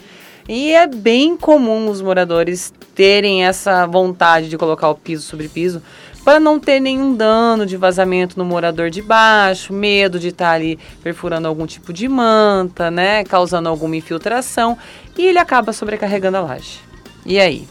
[0.48, 5.82] E é bem comum os moradores terem essa vontade de colocar o piso sobre piso
[6.24, 10.52] para não ter nenhum dano de vazamento no morador de baixo, medo de estar tá
[10.52, 14.78] ali perfurando algum tipo de manta, né, causando alguma infiltração,
[15.18, 16.80] e ele acaba sobrecarregando a laje.
[17.26, 17.68] E aí?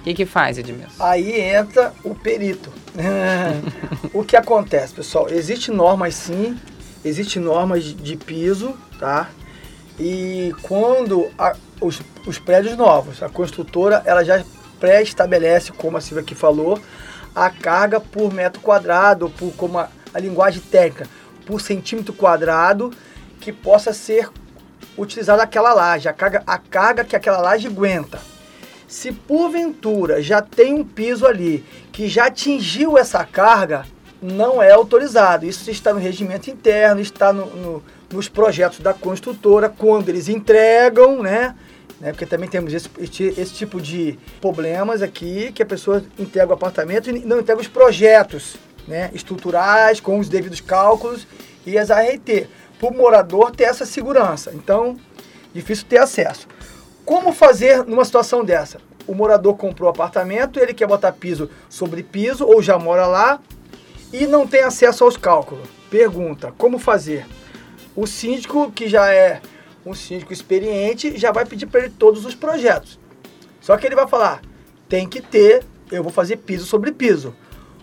[0.00, 0.94] O que, que faz, Edmilson?
[0.98, 2.72] Aí entra o perito.
[4.14, 5.28] o que acontece, pessoal?
[5.28, 6.58] Existem normas sim,
[7.04, 9.28] existem normas de piso, tá?
[9.98, 14.42] E quando a, os, os prédios novos, a construtora ela já
[14.80, 16.80] pré-estabelece, como a Silvia aqui falou,
[17.34, 21.06] a carga por metro quadrado, por como a, a linguagem técnica,
[21.44, 22.90] por centímetro quadrado
[23.38, 24.30] que possa ser
[24.96, 28.18] utilizada aquela laje, a carga, a carga que aquela laje aguenta.
[28.90, 33.86] Se porventura já tem um piso ali que já atingiu essa carga,
[34.20, 35.46] não é autorizado.
[35.46, 41.22] Isso está no regimento interno, está no, no, nos projetos da construtora, quando eles entregam,
[41.22, 41.54] né?
[42.00, 42.10] né?
[42.10, 47.10] Porque também temos esse, esse, tipo de problemas aqui, que a pessoa entrega o apartamento
[47.10, 48.56] e não entrega os projetos
[48.88, 49.08] né?
[49.14, 51.28] estruturais, com os devidos cálculos
[51.64, 52.48] e as ART.
[52.76, 54.50] Para o morador ter essa segurança.
[54.52, 54.96] Então,
[55.54, 56.48] difícil ter acesso.
[57.04, 58.78] Como fazer numa situação dessa?
[59.06, 63.40] O morador comprou apartamento, ele quer botar piso sobre piso ou já mora lá
[64.12, 65.68] e não tem acesso aos cálculos.
[65.90, 67.26] Pergunta: como fazer?
[67.96, 69.40] O síndico, que já é
[69.84, 72.98] um síndico experiente, já vai pedir para ele todos os projetos.
[73.60, 74.42] Só que ele vai falar:
[74.88, 77.34] tem que ter, eu vou fazer piso sobre piso.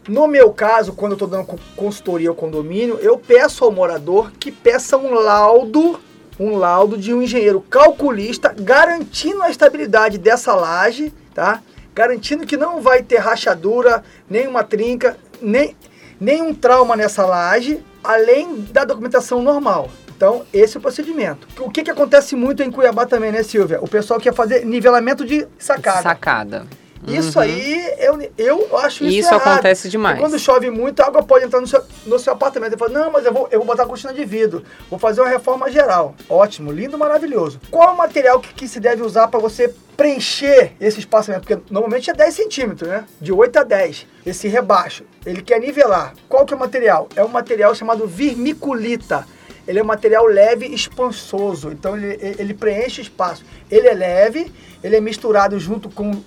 [0.08, 4.52] No meu caso, quando eu estou dando consultoria ao condomínio, eu peço ao morador que
[4.52, 6.00] peça um laudo
[6.40, 11.62] um laudo de um engenheiro calculista garantindo a estabilidade dessa laje, tá?
[11.96, 15.76] Garantindo que não vai ter rachadura, nenhuma trinca, nem
[16.20, 19.90] nenhum trauma nessa laje, além da documentação normal.
[20.16, 21.48] Então, esse é o procedimento.
[21.60, 23.80] O que, que acontece muito em Cuiabá também, né, Silvia?
[23.82, 26.02] O pessoal quer fazer nivelamento de sacada.
[26.02, 26.68] Sacada.
[27.08, 27.44] Isso Uhum.
[27.46, 29.48] aí, eu, eu acho isso, Isso errado.
[29.54, 30.18] acontece demais.
[30.18, 32.74] E quando chove muito, a água pode entrar no seu, no seu apartamento.
[32.74, 34.64] Eu falo, não, mas eu vou, eu vou botar a cortina de vidro.
[34.90, 36.16] Vou fazer uma reforma geral.
[36.30, 37.60] Ótimo, lindo, maravilhoso.
[37.72, 41.48] Qual é o material que, que se deve usar para você preencher esse espaçamento?
[41.48, 43.06] Porque normalmente é 10 centímetros, né?
[43.22, 44.06] De 8 a 10.
[44.26, 45.04] Esse rebaixo.
[45.26, 46.14] Ele quer nivelar.
[46.28, 47.08] Qual que é o material?
[47.16, 49.26] É um material chamado vermiculita.
[49.68, 51.72] Ele é um material leve e esponsoso.
[51.72, 53.44] Então ele, ele preenche espaço.
[53.70, 54.52] Ele é leve,
[54.84, 56.22] ele é misturado junto com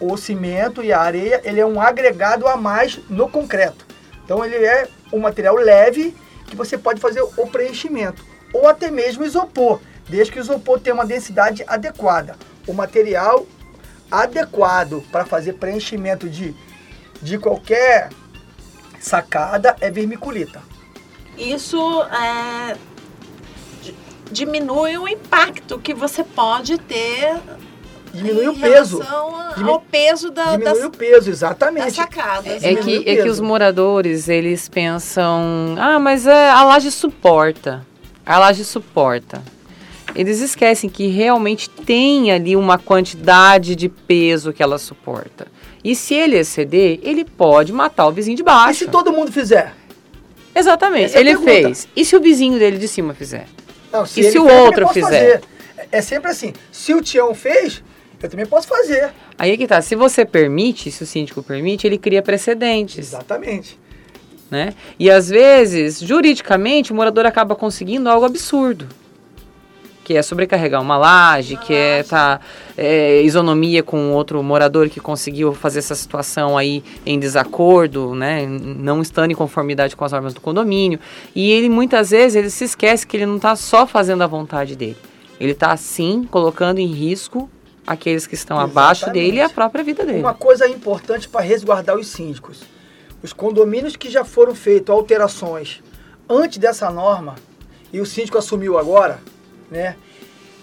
[0.00, 3.86] o cimento e a areia, ele é um agregado a mais no concreto.
[4.24, 6.14] Então ele é um material leve
[6.46, 8.24] que você pode fazer o preenchimento.
[8.52, 12.36] Ou até mesmo isopor, desde que o isopor tenha uma densidade adequada.
[12.66, 13.46] O material
[14.10, 16.54] adequado para fazer preenchimento de,
[17.20, 18.08] de qualquer
[19.00, 20.62] sacada é vermiculita.
[21.36, 22.76] Isso é,
[23.82, 23.94] di-
[24.30, 27.38] diminui o impacto que você pode ter
[28.12, 28.98] Diminui em o peso.
[28.98, 31.90] relação a- Dimi- ao peso da, Diminui das, o peso, das exatamente.
[31.92, 32.62] sacadas.
[32.64, 36.90] É Diminui que, o é que os moradores, eles pensam, ah, mas é, a laje
[36.90, 37.86] suporta.
[38.24, 39.42] A laje suporta.
[40.14, 45.46] Eles esquecem que realmente tem ali uma quantidade de peso que ela suporta.
[45.84, 48.80] E se ele exceder, ele pode matar o vizinho de E baixo.
[48.80, 49.74] se todo mundo fizer?
[50.54, 51.04] Exatamente.
[51.06, 51.50] Essa é ele pergunta.
[51.52, 51.88] fez.
[51.94, 53.46] E se o vizinho dele de cima fizer?
[53.92, 55.02] Não, E se ele o outro fizer?
[55.02, 55.40] fazer.
[55.76, 56.52] É- É sempre assim.
[56.72, 57.82] Se o Tião fez,
[58.22, 59.10] eu também posso fazer.
[59.38, 59.80] Aí é que tá.
[59.80, 62.98] Se você permite, se o síndico permite, ele cria precedentes.
[62.98, 63.78] Exatamente.
[64.50, 64.74] né?
[64.98, 68.88] E às vezes, juridicamente, o morador acaba conseguindo algo absurdo.
[70.02, 72.40] Que é sobrecarregar uma laje, que é tá
[72.78, 78.46] é, isonomia com outro morador que conseguiu fazer essa situação aí em desacordo, né?
[78.46, 80.98] Não estando em conformidade com as normas do condomínio.
[81.34, 84.74] E ele muitas vezes ele se esquece que ele não está só fazendo a vontade
[84.74, 84.96] dele.
[85.38, 87.48] Ele está sim colocando em risco
[87.88, 89.24] aqueles que estão abaixo Exatamente.
[89.24, 90.20] dele e a própria vida dele.
[90.20, 92.62] Uma coisa importante para resguardar os síndicos.
[93.22, 95.82] Os condomínios que já foram feitos alterações
[96.28, 97.36] antes dessa norma,
[97.90, 99.18] e o síndico assumiu agora,
[99.70, 99.96] né?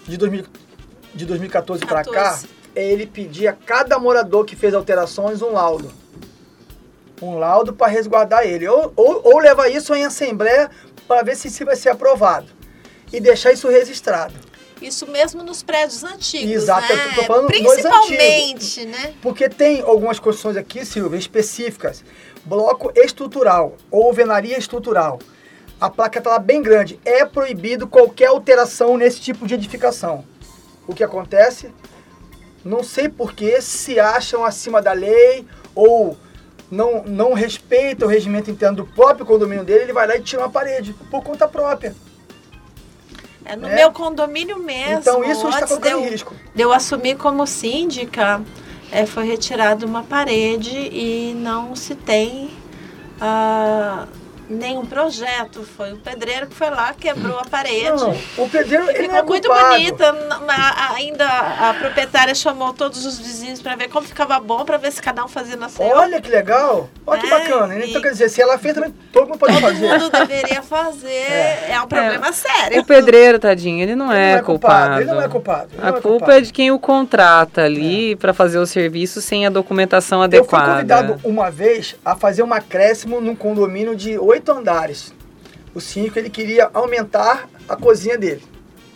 [0.06, 0.44] De, 2000,
[1.12, 2.48] de 2014 para cá, 14.
[2.76, 5.92] é ele pedir a cada morador que fez alterações um laudo.
[7.20, 8.68] Um laudo para resguardar ele.
[8.68, 10.70] Ou, ou, ou levar isso em assembleia
[11.08, 12.46] para ver se isso vai ser aprovado.
[13.12, 14.34] E deixar isso registrado.
[14.80, 17.12] Isso mesmo nos prédios antigos, Exato, eu né?
[17.14, 19.14] tô falando nos Principalmente, né?
[19.22, 22.04] Porque tem algumas construções aqui, Silvia, específicas.
[22.44, 25.18] Bloco estrutural ou alvenaria estrutural.
[25.80, 27.00] A placa está lá bem grande.
[27.04, 30.24] É proibido qualquer alteração nesse tipo de edificação.
[30.86, 31.70] O que acontece?
[32.64, 36.16] Não sei por que se acham acima da lei ou
[36.70, 40.42] não, não respeitam o regimento interno do próprio condomínio dele, ele vai lá e tira
[40.42, 41.94] uma parede por conta própria.
[43.48, 43.74] É no É.
[43.74, 44.98] meu condomínio mesmo.
[44.98, 46.34] então isso está de colocando eu, risco.
[46.54, 48.40] de eu assumir como síndica,
[48.90, 52.50] é, foi retirada uma parede e não se tem
[53.20, 54.06] ah,
[54.48, 55.62] nenhum projeto.
[55.76, 57.90] Foi o pedreiro que foi lá, quebrou a parede.
[57.90, 59.68] Não, o pedreiro ele não Ficou é muito culpado.
[59.74, 60.14] bonita.
[60.94, 65.00] Ainda a proprietária chamou todos os vizinhos para ver como ficava bom, para ver se
[65.02, 65.84] cada um fazia na sua.
[65.86, 66.88] Olha que legal.
[67.06, 67.74] Olha que É, bacana.
[67.76, 69.88] e- Então quer dizer, se ela fez também, todo mundo pode Todo fazer.
[69.98, 71.08] mundo deveria fazer.
[71.10, 72.80] É, um problema sério.
[72.80, 75.00] O pedreiro, tadinho, ele não, Ele é, não é culpado, culpado.
[75.02, 76.32] ele não é culpado, ele A é culpa culpado.
[76.32, 80.38] é de quem o contrata ali pra fazer o serviço sem a documentação Eu fui
[80.38, 80.72] adequada.
[80.72, 85.12] convidado uma vez a fazer um acréscimo num condomínio de oito andares.
[85.74, 88.42] O síndico ele queria aumentar a cozinha dele.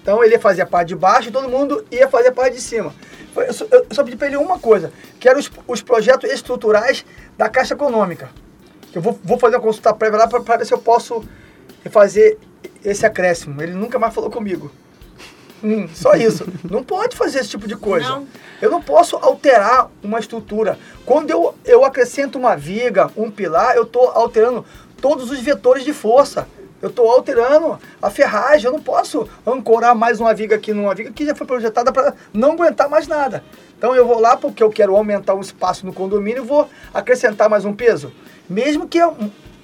[0.03, 2.57] Então ele ia fazer a parte de baixo e todo mundo ia fazer a parte
[2.57, 2.95] de cima.
[3.37, 7.05] Eu só, eu só pedi para ele uma coisa, que eram os, os projetos estruturais
[7.37, 8.31] da Caixa Econômica.
[8.95, 11.25] Eu vou, vou fazer uma consulta prévia lá para ver se eu posso
[11.91, 12.39] fazer
[12.85, 13.63] esse acréscimo.
[13.63, 14.71] Ele nunca mais falou comigo.
[15.63, 16.47] Hum, só isso.
[16.69, 18.09] não pode fazer esse tipo de coisa.
[18.09, 18.27] Não.
[18.61, 20.79] Eu não posso alterar uma estrutura.
[21.05, 24.65] Quando eu, eu acrescento uma viga, um pilar, eu estou alterando
[25.01, 26.47] todos os vetores de força.
[26.81, 28.67] Eu estou alterando a ferragem.
[28.67, 32.15] Eu não posso ancorar mais uma viga aqui numa viga que já foi projetada para
[32.33, 33.45] não aguentar mais nada.
[33.77, 37.49] Então eu vou lá porque eu quero aumentar o espaço no condomínio e vou acrescentar
[37.49, 38.13] mais um peso.
[38.49, 39.11] Mesmo que é,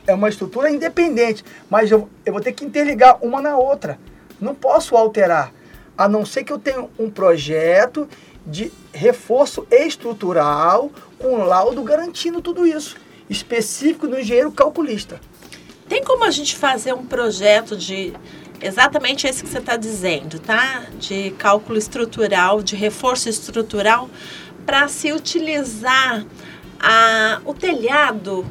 [0.06, 3.98] é uma estrutura independente, mas eu, eu vou ter que interligar uma na outra.
[4.40, 5.52] Não posso alterar,
[5.96, 8.08] a não ser que eu tenha um projeto
[8.46, 12.96] de reforço estrutural com laudo garantindo tudo isso,
[13.28, 15.20] específico do engenheiro calculista.
[15.88, 18.12] Tem como a gente fazer um projeto de
[18.60, 20.86] exatamente esse que você está dizendo, tá?
[20.98, 24.08] De cálculo estrutural, de reforço estrutural,
[24.64, 26.24] para se utilizar
[26.80, 28.44] a, o telhado,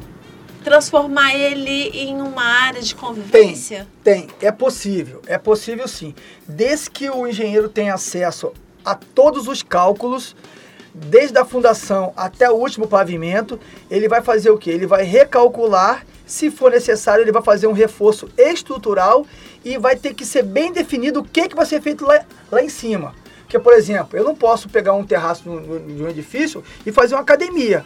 [0.64, 3.86] transformar ele em uma área de convivência?
[4.02, 6.14] Tem, é possível, é possível sim.
[6.48, 8.52] Desde que o engenheiro tenha acesso
[8.84, 10.34] a todos os cálculos
[10.96, 14.70] desde a fundação até o último pavimento, ele vai fazer o quê?
[14.70, 19.26] Ele vai recalcular, se for necessário, ele vai fazer um reforço estrutural
[19.64, 22.62] e vai ter que ser bem definido o que, que vai ser feito lá, lá
[22.62, 23.14] em cima.
[23.42, 27.20] Porque, por exemplo, eu não posso pegar um terraço de um edifício e fazer uma
[27.20, 27.84] academia.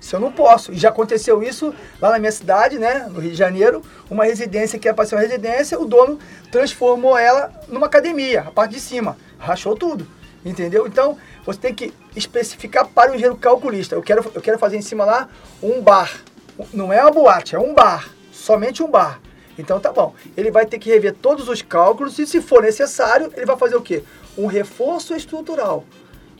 [0.00, 0.72] Isso eu não posso.
[0.72, 4.78] E já aconteceu isso lá na minha cidade, né, no Rio de Janeiro, uma residência
[4.78, 6.18] que era para ser uma residência, o dono
[6.50, 10.06] transformou ela numa academia, a parte de cima, rachou tudo.
[10.44, 10.86] Entendeu?
[10.86, 13.94] Então, você tem que especificar para o engenheiro calculista.
[13.94, 15.28] Eu quero, eu quero fazer em cima lá
[15.62, 16.20] um bar.
[16.72, 18.10] Não é uma boate, é um bar.
[18.32, 19.20] Somente um bar.
[19.58, 20.14] Então tá bom.
[20.36, 23.76] Ele vai ter que rever todos os cálculos e, se for necessário, ele vai fazer
[23.76, 24.02] o quê?
[24.36, 25.84] Um reforço estrutural.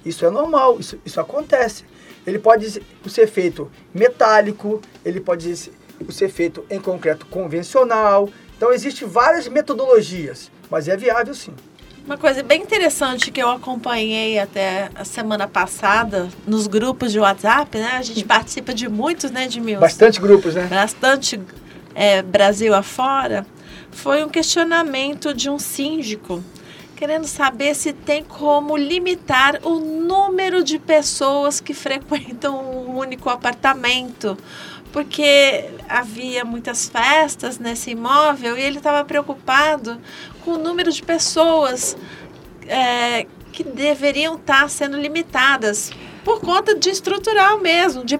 [0.04, 1.84] Isso é normal, isso, isso acontece.
[2.26, 8.28] Ele pode ser feito metálico, ele pode ser feito em concreto convencional.
[8.56, 11.52] Então existem várias metodologias, mas é viável sim.
[12.04, 17.78] Uma coisa bem interessante que eu acompanhei até a semana passada nos grupos de WhatsApp,
[17.78, 17.92] né?
[17.92, 19.80] A gente participa de muitos, né, Edmilson?
[19.80, 20.66] Bastante grupos, né?
[20.66, 21.40] Bastante
[21.94, 23.46] é, Brasil afora.
[23.92, 26.42] Foi um questionamento de um síndico
[26.96, 34.36] querendo saber se tem como limitar o número de pessoas que frequentam um único apartamento
[34.92, 39.98] porque havia muitas festas nesse imóvel e ele estava preocupado
[40.44, 41.96] com o número de pessoas
[42.66, 45.90] é, que deveriam estar sendo limitadas
[46.24, 48.18] por conta de estrutural mesmo, de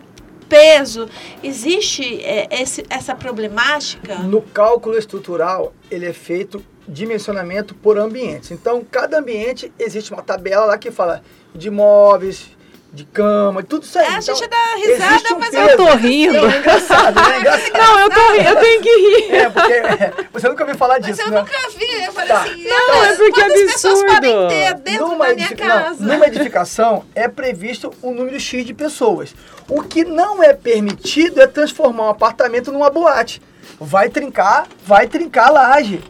[0.49, 1.09] peso.
[1.43, 4.17] Existe é, esse, essa problemática?
[4.17, 8.51] No cálculo estrutural, ele é feito dimensionamento por ambientes.
[8.51, 11.23] Então, cada ambiente existe uma tabela lá que fala
[11.55, 12.51] de móveis,
[12.93, 14.05] de cama, tudo isso aí.
[14.05, 15.71] É, a gente então, dá risada, um mas peso.
[15.71, 16.35] eu tô rindo.
[16.35, 17.23] Não, é engraçado, né?
[17.33, 17.73] É engraçado.
[17.73, 19.35] Não, eu tô rindo, eu tenho que rir.
[19.35, 21.41] É, porque é, você nunca ouviu falar disso, mas eu né?
[21.41, 22.43] nunca vi, eu falei tá.
[22.43, 23.73] assim, não, é porque é absurdo.
[23.73, 26.05] pessoas podem ter dentro numa da minha casa?
[26.05, 29.35] Não, numa edificação é previsto um número X de pessoas.
[29.69, 33.41] O que não é permitido é transformar um apartamento numa boate.
[33.81, 36.05] Vai trincar, vai trincar a laje.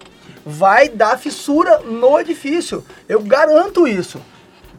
[0.45, 2.85] Vai dar fissura no edifício.
[3.09, 4.21] Eu garanto isso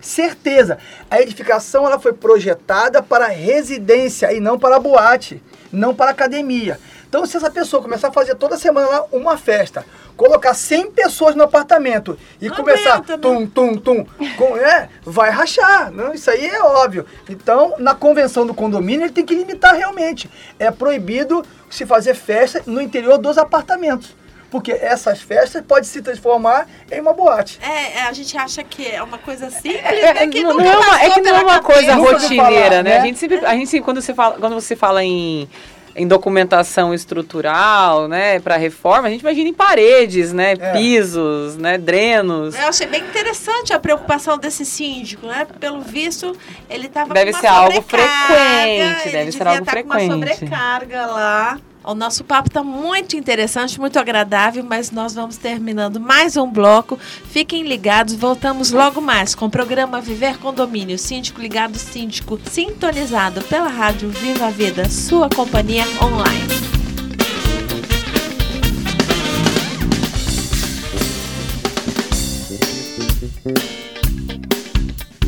[0.03, 0.77] certeza.
[1.09, 5.41] A edificação ela foi projetada para residência e não para boate,
[5.71, 6.79] não para academia.
[7.07, 9.85] Então, se essa pessoa começar a fazer toda semana lá uma festa,
[10.17, 15.29] colocar 100 pessoas no apartamento e não começar aguenta, tum, tum, tum, com, é, vai
[15.29, 15.91] rachar.
[15.91, 17.05] Não, isso aí é óbvio.
[17.29, 20.29] Então, na convenção do condomínio, ele tem que limitar realmente.
[20.57, 24.15] É proibido se fazer festa no interior dos apartamentos
[24.53, 27.57] porque essas festas podem se transformar em uma boate.
[27.59, 30.63] É, é a gente acha que é uma coisa simples, é, né, que não, não
[30.63, 32.83] é uma, é que não é uma coisa rotineira, falar, né?
[32.83, 32.97] né?
[32.97, 35.49] A gente sempre, a gente sempre, quando você fala, quando você fala em
[35.95, 40.71] em documentação estrutural, né, para reforma, a gente imagina em paredes, né, é.
[40.73, 42.55] pisos, né, drenos.
[42.55, 45.45] Eu achei bem interessante a preocupação desse síndico, né?
[45.59, 46.35] Pelo visto,
[46.67, 50.07] ele estava Deve ser algo frequente, deve ser algo frequente.
[50.07, 51.59] Com uma sobrecarga lá.
[51.83, 56.97] O nosso papo está muito interessante, muito agradável, mas nós vamos terminando mais um bloco.
[56.97, 63.67] Fiquem ligados, voltamos logo mais com o programa Viver Condomínio, síndico ligado, síndico sintonizado pela
[63.67, 66.73] rádio Viva a Vida, sua companhia online.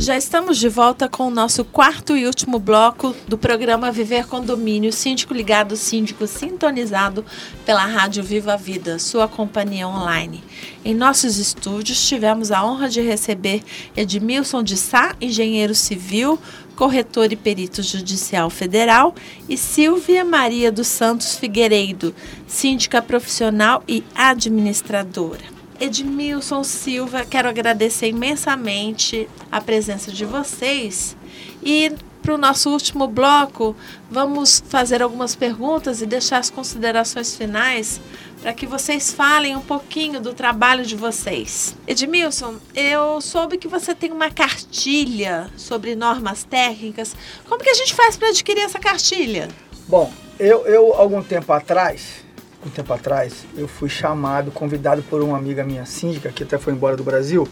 [0.05, 4.93] Já estamos de volta com o nosso quarto e último bloco do programa Viver Condomínio,
[4.93, 7.25] síndico ligado, síndico sintonizado
[7.65, 10.43] pela Rádio Viva a Vida, sua companhia online.
[10.85, 13.63] Em nossos estúdios tivemos a honra de receber
[13.97, 16.37] Edmilson de Sá, engenheiro civil,
[16.75, 19.15] corretor e perito judicial federal,
[19.49, 22.13] e Silvia Maria dos Santos Figueiredo,
[22.45, 25.54] síndica profissional e administradora.
[25.79, 31.15] Edmilson Silva, quero agradecer imensamente a presença de vocês.
[31.63, 33.75] E para o nosso último bloco,
[34.09, 38.01] vamos fazer algumas perguntas e deixar as considerações finais
[38.41, 41.75] para que vocês falem um pouquinho do trabalho de vocês.
[41.85, 47.15] Edmilson, eu soube que você tem uma cartilha sobre normas técnicas.
[47.47, 49.47] Como que a gente faz para adquirir essa cartilha?
[49.87, 52.24] Bom, eu, eu algum tempo atrás
[52.65, 56.73] um tempo atrás, eu fui chamado, convidado por uma amiga minha síndica, que até foi
[56.73, 57.47] embora do Brasil,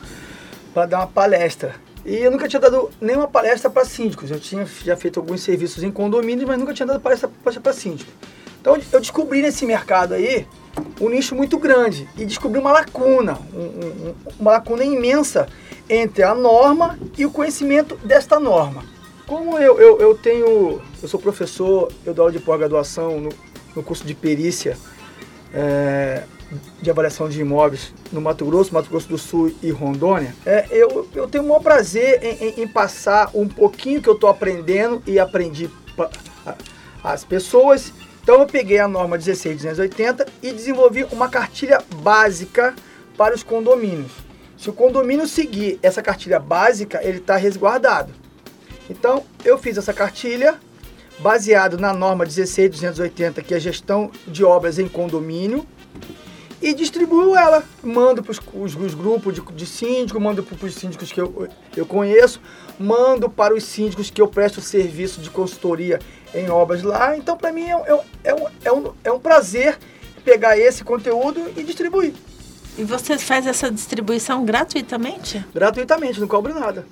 [0.74, 1.76] para dar uma palestra.
[2.06, 4.30] E eu nunca tinha dado nenhuma palestra para síndicos.
[4.30, 7.30] Eu tinha já feito alguns serviços em condomínio, mas nunca tinha dado palestra
[7.62, 8.14] para síndicos.
[8.60, 10.48] Então eu descobri nesse mercado aí
[11.00, 15.48] um nicho muito grande e descobri uma lacuna, um, um, uma lacuna imensa
[15.90, 18.84] entre a norma e o conhecimento desta norma.
[19.28, 23.30] Como eu, eu, eu tenho, eu sou professor, eu dou aula de pós-graduação no,
[23.76, 24.78] no curso de perícia
[25.54, 26.24] é,
[26.82, 31.08] de avaliação de imóveis no Mato Grosso, Mato Grosso do Sul e Rondônia, é, eu,
[31.14, 35.02] eu tenho o maior prazer em, em, em passar um pouquinho que eu estou aprendendo
[35.06, 35.70] e aprendi
[37.04, 37.94] as pessoas.
[38.22, 42.74] Então eu peguei a norma 16280 e desenvolvi uma cartilha básica
[43.18, 44.12] para os condomínios.
[44.58, 48.14] Se o condomínio seguir essa cartilha básica, ele está resguardado.
[48.90, 50.58] Então eu fiz essa cartilha
[51.20, 55.66] baseado na norma 16280, que é gestão de obras em condomínio,
[56.62, 57.64] e distribuo ela.
[57.84, 58.40] Mando para os,
[58.76, 62.42] os, grupos de, de síndicos, mando para os síndicos que eu, eu conheço,
[62.80, 66.00] mando para os síndicos que eu presto serviço de consultoria
[66.34, 67.18] em obras lá.
[67.18, 69.78] Então, para mim, é, é, é, um, é, um, é um prazer
[70.24, 72.14] pegar esse conteúdo e distribuir.
[72.78, 75.46] E você faz essa distribuição gratuitamente?
[75.54, 76.88] Gratuitamente, não cobro nada.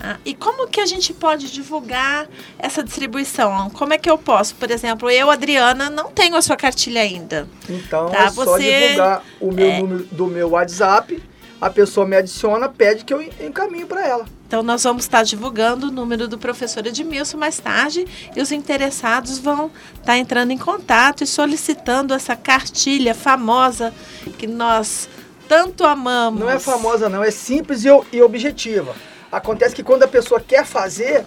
[0.00, 2.28] Ah, e como que a gente pode divulgar
[2.58, 3.70] essa distribuição?
[3.70, 4.54] Como é que eu posso?
[4.56, 7.48] Por exemplo, eu, Adriana, não tenho a sua cartilha ainda.
[7.68, 8.24] Então tá?
[8.24, 9.80] é só Você, divulgar o meu é...
[9.80, 11.22] número do meu WhatsApp,
[11.60, 14.26] a pessoa me adiciona, pede que eu encaminho para ela.
[14.46, 19.38] Então nós vamos estar divulgando o número do professor Edmilson mais tarde e os interessados
[19.38, 23.94] vão estar entrando em contato e solicitando essa cartilha famosa
[24.38, 25.08] que nós
[25.48, 26.40] tanto amamos.
[26.40, 28.94] Não é famosa não, é simples e objetiva.
[29.34, 31.26] Acontece que quando a pessoa quer fazer,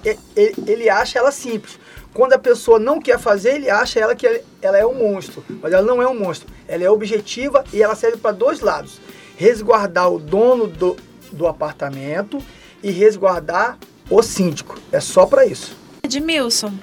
[0.66, 1.78] ele acha ela simples.
[2.14, 4.26] Quando a pessoa não quer fazer, ele acha ela que
[4.62, 5.44] ela é um monstro.
[5.62, 6.48] Mas ela não é um monstro.
[6.70, 9.02] Ela é objetiva e ela serve para dois lados.
[9.36, 10.96] Resguardar o dono do,
[11.34, 12.42] do apartamento
[12.82, 13.78] e resguardar
[14.10, 14.80] o síndico.
[14.90, 15.76] É só para isso.
[16.02, 16.74] Edmilson,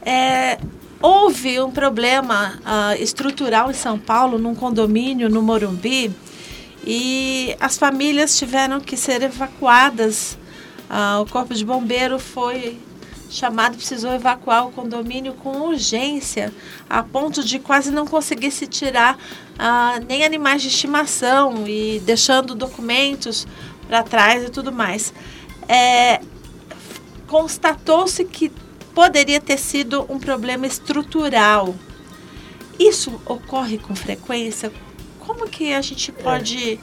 [0.00, 0.58] é,
[1.02, 6.10] houve um problema uh, estrutural em São Paulo, num condomínio no Morumbi,
[6.86, 10.39] e as famílias tiveram que ser evacuadas
[10.90, 12.78] ah, o corpo de bombeiro foi
[13.30, 16.52] chamado, precisou evacuar o condomínio com urgência,
[16.88, 19.16] a ponto de quase não conseguir se tirar
[19.56, 23.46] ah, nem animais de estimação e deixando documentos
[23.86, 25.14] para trás e tudo mais.
[25.68, 26.20] É,
[27.30, 28.50] Constatou-se que
[28.92, 31.76] poderia ter sido um problema estrutural.
[32.76, 34.72] Isso ocorre com frequência?
[35.20, 36.78] Como que a gente pode é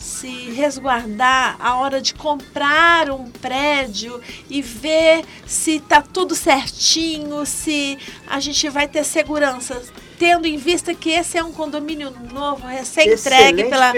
[0.00, 7.98] se resguardar a hora de comprar um prédio e ver se está tudo certinho, se
[8.26, 9.80] a gente vai ter segurança,
[10.18, 13.92] tendo em vista que esse é um condomínio novo, recém-entregue pela,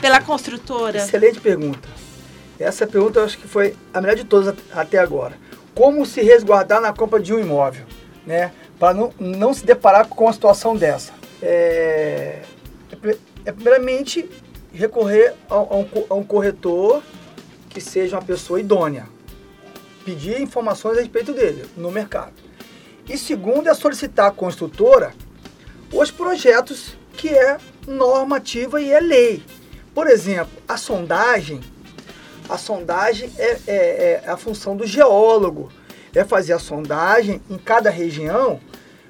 [0.00, 0.98] pela construtora?
[0.98, 1.88] Excelente pergunta.
[2.58, 5.36] Essa pergunta eu acho que foi a melhor de todas até agora.
[5.74, 7.84] Como se resguardar na compra de um imóvel,
[8.24, 8.52] né?
[8.78, 11.12] Para não, não se deparar com uma situação dessa.
[11.42, 12.42] É,
[13.44, 14.28] é primeiramente
[14.72, 17.02] recorrer a, a, um, a um corretor
[17.68, 19.06] que seja uma pessoa idônea.
[20.04, 22.32] Pedir informações a respeito dele no mercado.
[23.08, 25.12] E segundo é solicitar à construtora
[25.92, 29.42] os projetos que é normativa e é lei.
[29.94, 31.60] Por exemplo, a sondagem,
[32.48, 35.72] a sondagem é, é, é a função do geólogo,
[36.14, 38.60] é fazer a sondagem em cada região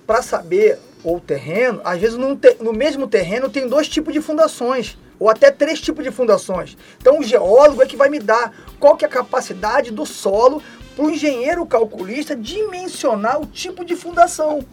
[0.06, 1.80] para saber ou terreno.
[1.84, 6.10] Às vezes no mesmo terreno tem dois tipos de fundações ou até três tipos de
[6.10, 6.76] fundações.
[7.00, 10.62] Então o geólogo é que vai me dar qual que é a capacidade do solo
[10.94, 14.64] para o engenheiro calculista dimensionar o tipo de fundação.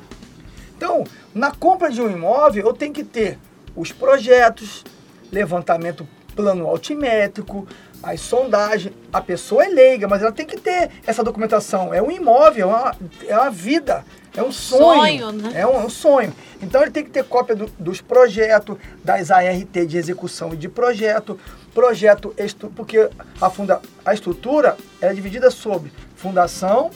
[0.75, 3.39] Então, na compra de um imóvel, eu tenho que ter
[3.75, 4.83] os projetos,
[5.31, 7.67] levantamento plano altimétrico,
[8.05, 8.93] as sondagens.
[9.11, 11.91] A pessoa é leiga, mas ela tem que ter essa documentação.
[11.91, 12.95] É um imóvel, é uma,
[13.27, 14.05] é uma vida.
[14.35, 15.01] É um sonho.
[15.01, 15.51] sonho né?
[15.55, 16.33] é, um, é um sonho.
[16.61, 20.69] Então ele tem que ter cópia do, dos projetos, das ART de execução e de
[20.69, 21.39] projeto,
[21.73, 22.33] projeto,
[22.75, 23.09] porque
[23.41, 26.91] a, funda, a estrutura é dividida sobre fundação,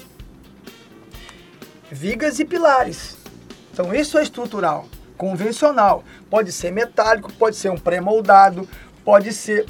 [1.89, 3.17] vigas e pilares.
[3.73, 4.87] Então isso é estrutural,
[5.17, 6.03] convencional.
[6.29, 8.67] Pode ser metálico, pode ser um pré-moldado,
[9.05, 9.65] pode ser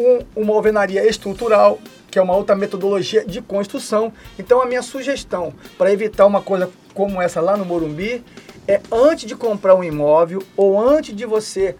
[0.00, 1.78] um, uma alvenaria estrutural,
[2.10, 4.12] que é uma outra metodologia de construção.
[4.38, 8.24] Então a minha sugestão para evitar uma coisa como essa lá no Morumbi
[8.66, 11.76] é antes de comprar um imóvel ou antes de você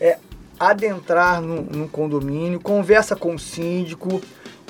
[0.00, 0.18] é,
[0.58, 4.20] adentrar num, condomínio, conversa com o síndico,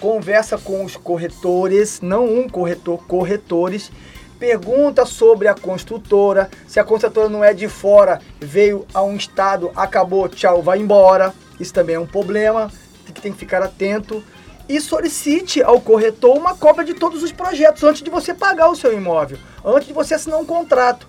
[0.01, 3.91] conversa com os corretores, não um corretor, corretores,
[4.39, 9.71] pergunta sobre a construtora, se a construtora não é de fora, veio a um estado,
[9.75, 11.33] acabou, tchau, vai embora.
[11.59, 12.71] Isso também é um problema
[13.07, 14.23] que tem que ficar atento
[14.69, 18.77] e solicite ao corretor uma cópia de todos os projetos antes de você pagar o
[18.77, 21.07] seu imóvel, antes de você assinar um contrato.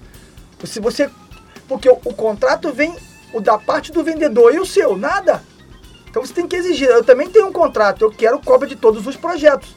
[0.63, 1.09] Se você,
[1.67, 2.95] porque o, o contrato vem
[3.33, 5.41] o da parte do vendedor e o seu, nada.
[6.09, 6.87] Então você tem que exigir.
[6.87, 9.75] Eu também tenho um contrato, eu quero cópia de todos os projetos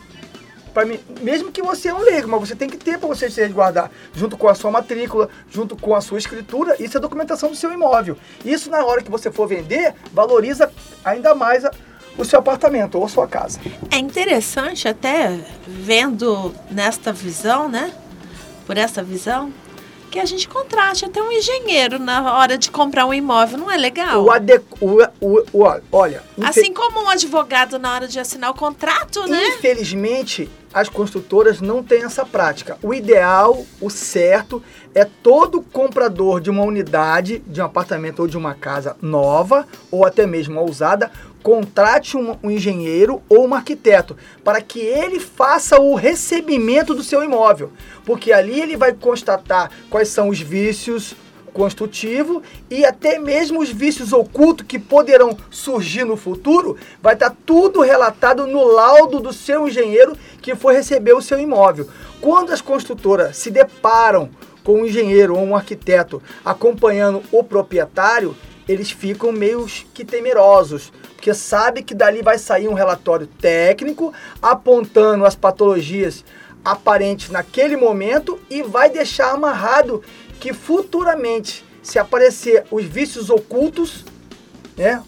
[0.85, 3.91] mim, mesmo que você não leigo, mas você tem que ter para você se resguardar,
[4.15, 7.73] junto com a sua matrícula, junto com a sua escritura, isso é documentação do seu
[7.73, 8.17] imóvel.
[8.45, 10.71] Isso na hora que você for vender, valoriza
[11.05, 11.71] ainda mais a,
[12.17, 13.61] o seu apartamento ou a sua casa.
[13.91, 17.93] É interessante até vendo nesta visão, né?
[18.67, 19.53] Por essa visão,
[20.11, 23.77] que a gente contrate até um engenheiro na hora de comprar um imóvel, não é
[23.77, 24.25] legal?
[24.25, 24.61] O ade...
[24.81, 29.49] o, o, o, olha, assim como um advogado na hora de assinar o contrato, né?
[29.49, 32.79] Infelizmente, as construtoras não têm essa prática.
[32.83, 34.63] O ideal, o certo,
[34.95, 40.05] é todo comprador de uma unidade, de um apartamento ou de uma casa nova, ou
[40.05, 41.11] até mesmo usada,
[41.49, 47.25] contrate um, um, engenheiro ou um arquiteto para que ele faça o recebimento do seu
[47.25, 47.73] imóvel,
[48.05, 51.17] porque ali ele vai constatar quais são os vícios
[51.55, 57.81] construtivos e até mesmo os vícios ocultos que poderão surgir no futuro, vai estar tudo
[57.81, 61.89] relatado no laudo do seu engenheiro que foi receber o seu imóvel.
[62.21, 64.29] Quando as construtoras se deparam
[64.63, 68.37] com um engenheiro ou um arquiteto acompanhando o proprietário,
[68.69, 74.13] eles ficam meio que temerosos, porque sabe que dali vai sair um relatório técnico
[74.43, 76.25] apontando as patologias
[76.65, 80.03] aparentes naquele momento e vai deixar amarrado
[80.39, 84.05] que futuramente, se aparecer os vícios ocultos,
[84.77, 85.03] né,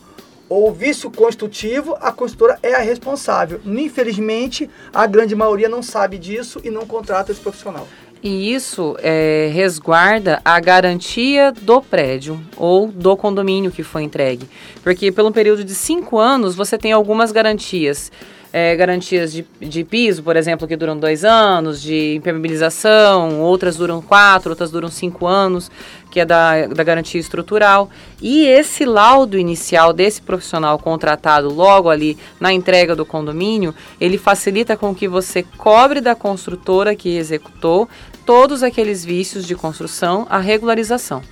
[0.48, 3.60] ou vício construtivo, a construtora é a responsável.
[3.64, 7.86] Infelizmente, a grande maioria não sabe disso e não contrata esse profissional.
[8.22, 14.46] E isso é, resguarda a garantia do prédio ou do condomínio que foi entregue.
[14.82, 18.12] Porque pelo período de cinco anos você tem algumas garantias.
[18.52, 24.02] É, garantias de, de piso, por exemplo, que duram dois anos, de impermeabilização, outras duram
[24.02, 25.70] quatro, outras duram cinco anos,
[26.10, 27.88] que é da, da garantia estrutural.
[28.20, 34.76] E esse laudo inicial desse profissional contratado logo ali na entrega do condomínio, ele facilita
[34.76, 37.88] com que você cobre da construtora que executou
[38.24, 41.22] todos aqueles vícios de construção a regularização.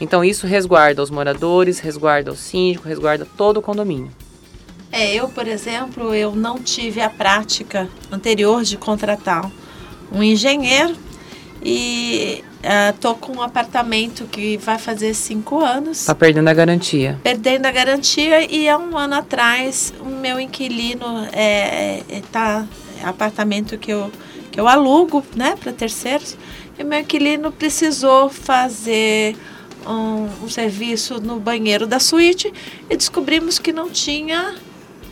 [0.00, 4.10] Então isso resguarda os moradores, resguarda o síndico, resguarda todo o condomínio.
[4.92, 9.50] É, eu, por exemplo, eu não tive a prática anterior de contratar
[10.10, 10.96] um engenheiro
[11.62, 12.42] e
[12.90, 16.00] estou uh, com um apartamento que vai fazer cinco anos.
[16.00, 17.18] Está perdendo a garantia.
[17.22, 22.66] Perdendo a garantia e há um ano atrás o meu inquilino é, é, tá
[23.02, 24.10] apartamento que eu
[24.50, 26.36] que eu alugo, né, para terceiros.
[26.78, 29.36] E meu inquilino precisou fazer
[29.86, 32.52] um, um, serviço no banheiro da suíte
[32.88, 34.56] e descobrimos que não tinha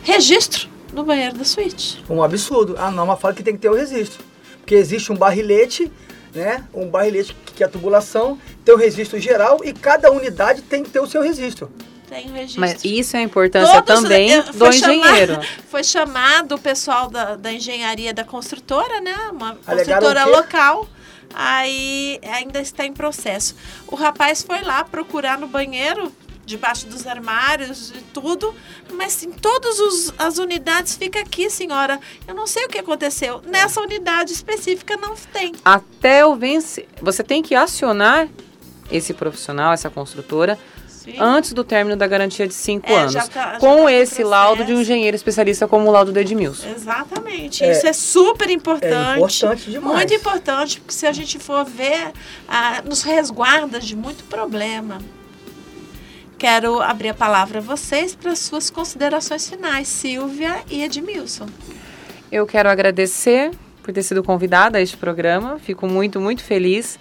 [0.03, 2.03] registro no banheiro da suíte.
[2.09, 2.75] Um absurdo.
[2.77, 4.23] A norma fala que tem que ter o registro.
[4.59, 5.91] Porque existe um barrilete,
[6.33, 6.63] né?
[6.73, 10.89] Um barrilete que é a tubulação, tem o registro geral e cada unidade tem que
[10.89, 11.69] ter o seu registro
[12.09, 12.59] tem registro.
[12.59, 15.39] Mas isso é a importância Todos, também eu, do engenheiro.
[15.69, 19.15] Foi chamado o pessoal da, da engenharia da construtora, né?
[19.31, 20.87] Uma construtora local.
[21.33, 23.55] Aí ainda está em processo.
[23.85, 26.11] O rapaz foi lá procurar no banheiro,
[26.43, 28.55] debaixo dos armários e tudo,
[28.93, 31.99] mas em todas os, as unidades fica aqui, senhora.
[32.27, 33.43] Eu não sei o que aconteceu.
[33.45, 35.53] Nessa unidade específica não tem.
[35.63, 36.87] Até o vence.
[36.99, 38.27] Você tem que acionar
[38.91, 40.57] esse profissional, essa construtora,
[41.03, 41.15] Sim.
[41.17, 43.13] antes do término da garantia de cinco é, anos.
[43.13, 46.19] Já tá, já com tá esse laudo de um engenheiro especialista como o laudo do
[46.19, 46.67] Edmilson.
[46.75, 47.63] Exatamente.
[47.63, 48.93] É, Isso é super importante.
[48.93, 49.95] É importante demais.
[49.95, 52.11] Muito importante, porque se a gente for ver,
[52.47, 54.99] ah, nos resguarda de muito problema.
[56.37, 61.47] Quero abrir a palavra a vocês para suas considerações finais, Silvia e Edmilson.
[62.31, 65.59] Eu quero agradecer por ter sido convidada a este programa.
[65.59, 66.99] Fico muito, muito feliz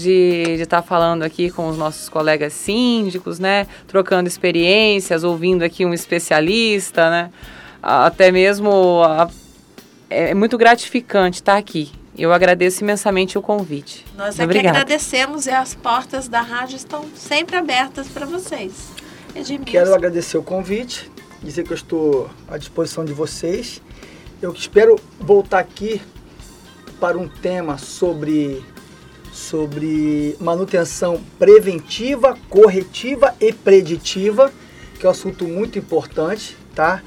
[0.00, 3.66] de estar tá falando aqui com os nossos colegas síndicos, né?
[3.86, 7.30] Trocando experiências, ouvindo aqui um especialista, né?
[7.82, 9.28] Até mesmo a,
[10.08, 11.92] é muito gratificante estar aqui.
[12.18, 14.04] Eu agradeço imensamente o convite.
[14.16, 14.74] Nós é Obrigada.
[14.74, 18.72] que agradecemos e as portas da rádio estão sempre abertas para vocês.
[19.34, 19.64] Edmilson.
[19.64, 21.10] Quero agradecer o convite,
[21.42, 23.80] dizer que eu estou à disposição de vocês.
[24.42, 26.02] Eu espero voltar aqui
[26.98, 28.62] para um tema sobre
[29.40, 34.52] sobre manutenção preventiva, corretiva e preditiva,
[34.98, 37.02] que é um assunto muito importante, tá?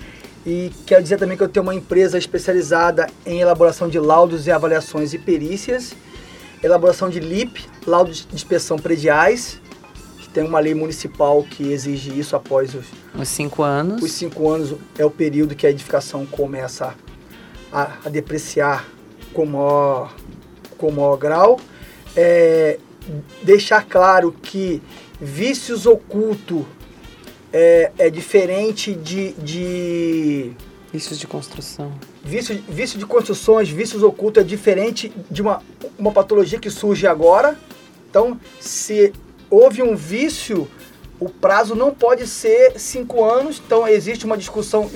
[0.45, 4.51] E quero dizer também que eu tenho uma empresa especializada em elaboração de laudos e
[4.51, 5.93] avaliações e perícias,
[6.61, 9.61] elaboração de LIP, laudos de inspeção prediais,
[10.19, 12.86] que tem uma lei municipal que exige isso após os,
[13.17, 14.01] os cinco anos.
[14.01, 16.95] Os cinco anos é o período que a edificação começa
[17.71, 18.86] a, a depreciar
[19.31, 20.13] com maior,
[20.77, 21.59] com maior grau
[22.16, 22.80] é,
[23.41, 24.82] deixar claro que
[25.20, 26.64] vícios ocultos
[27.51, 30.53] é, é diferente de, de,
[30.93, 31.91] Vícios de construção.
[32.24, 35.59] Vício, vício de construções, vícios ocultos é diferente de uma,
[35.97, 37.57] uma patologia que surge agora.
[38.07, 39.11] Então, se
[39.49, 40.70] houve um vício,
[41.20, 43.59] o prazo não pode ser cinco anos.
[43.66, 44.88] Então, existe uma discussão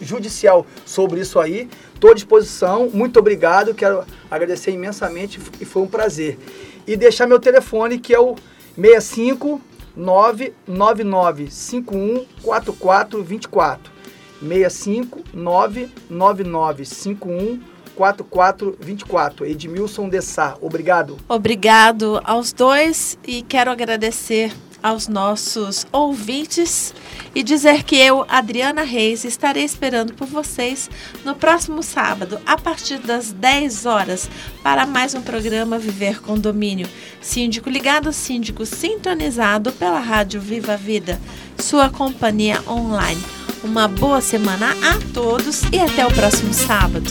[0.00, 1.68] judicial sobre isso aí.
[2.04, 2.90] Estou à disposição.
[2.92, 3.72] Muito obrigado.
[3.72, 6.38] Quero agradecer imensamente e foi um prazer.
[6.86, 8.36] E deixar meu telefone, que é o
[8.76, 9.58] 65
[9.96, 13.90] 999 51 4424.
[14.38, 17.60] 65 999 51
[17.96, 19.46] 4424.
[19.46, 21.16] Edmilson Dessá, obrigado.
[21.26, 24.52] Obrigado aos dois e quero agradecer
[24.84, 26.94] aos nossos ouvintes
[27.34, 30.90] e dizer que eu, Adriana Reis, estarei esperando por vocês
[31.24, 34.28] no próximo sábado, a partir das 10 horas,
[34.62, 36.86] para mais um programa Viver Condomínio.
[37.18, 41.18] Síndico ligado, síndico sintonizado pela Rádio Viva Vida,
[41.58, 43.24] sua companhia online.
[43.64, 47.10] Uma boa semana a todos e até o próximo sábado.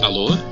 [0.00, 0.51] Alô,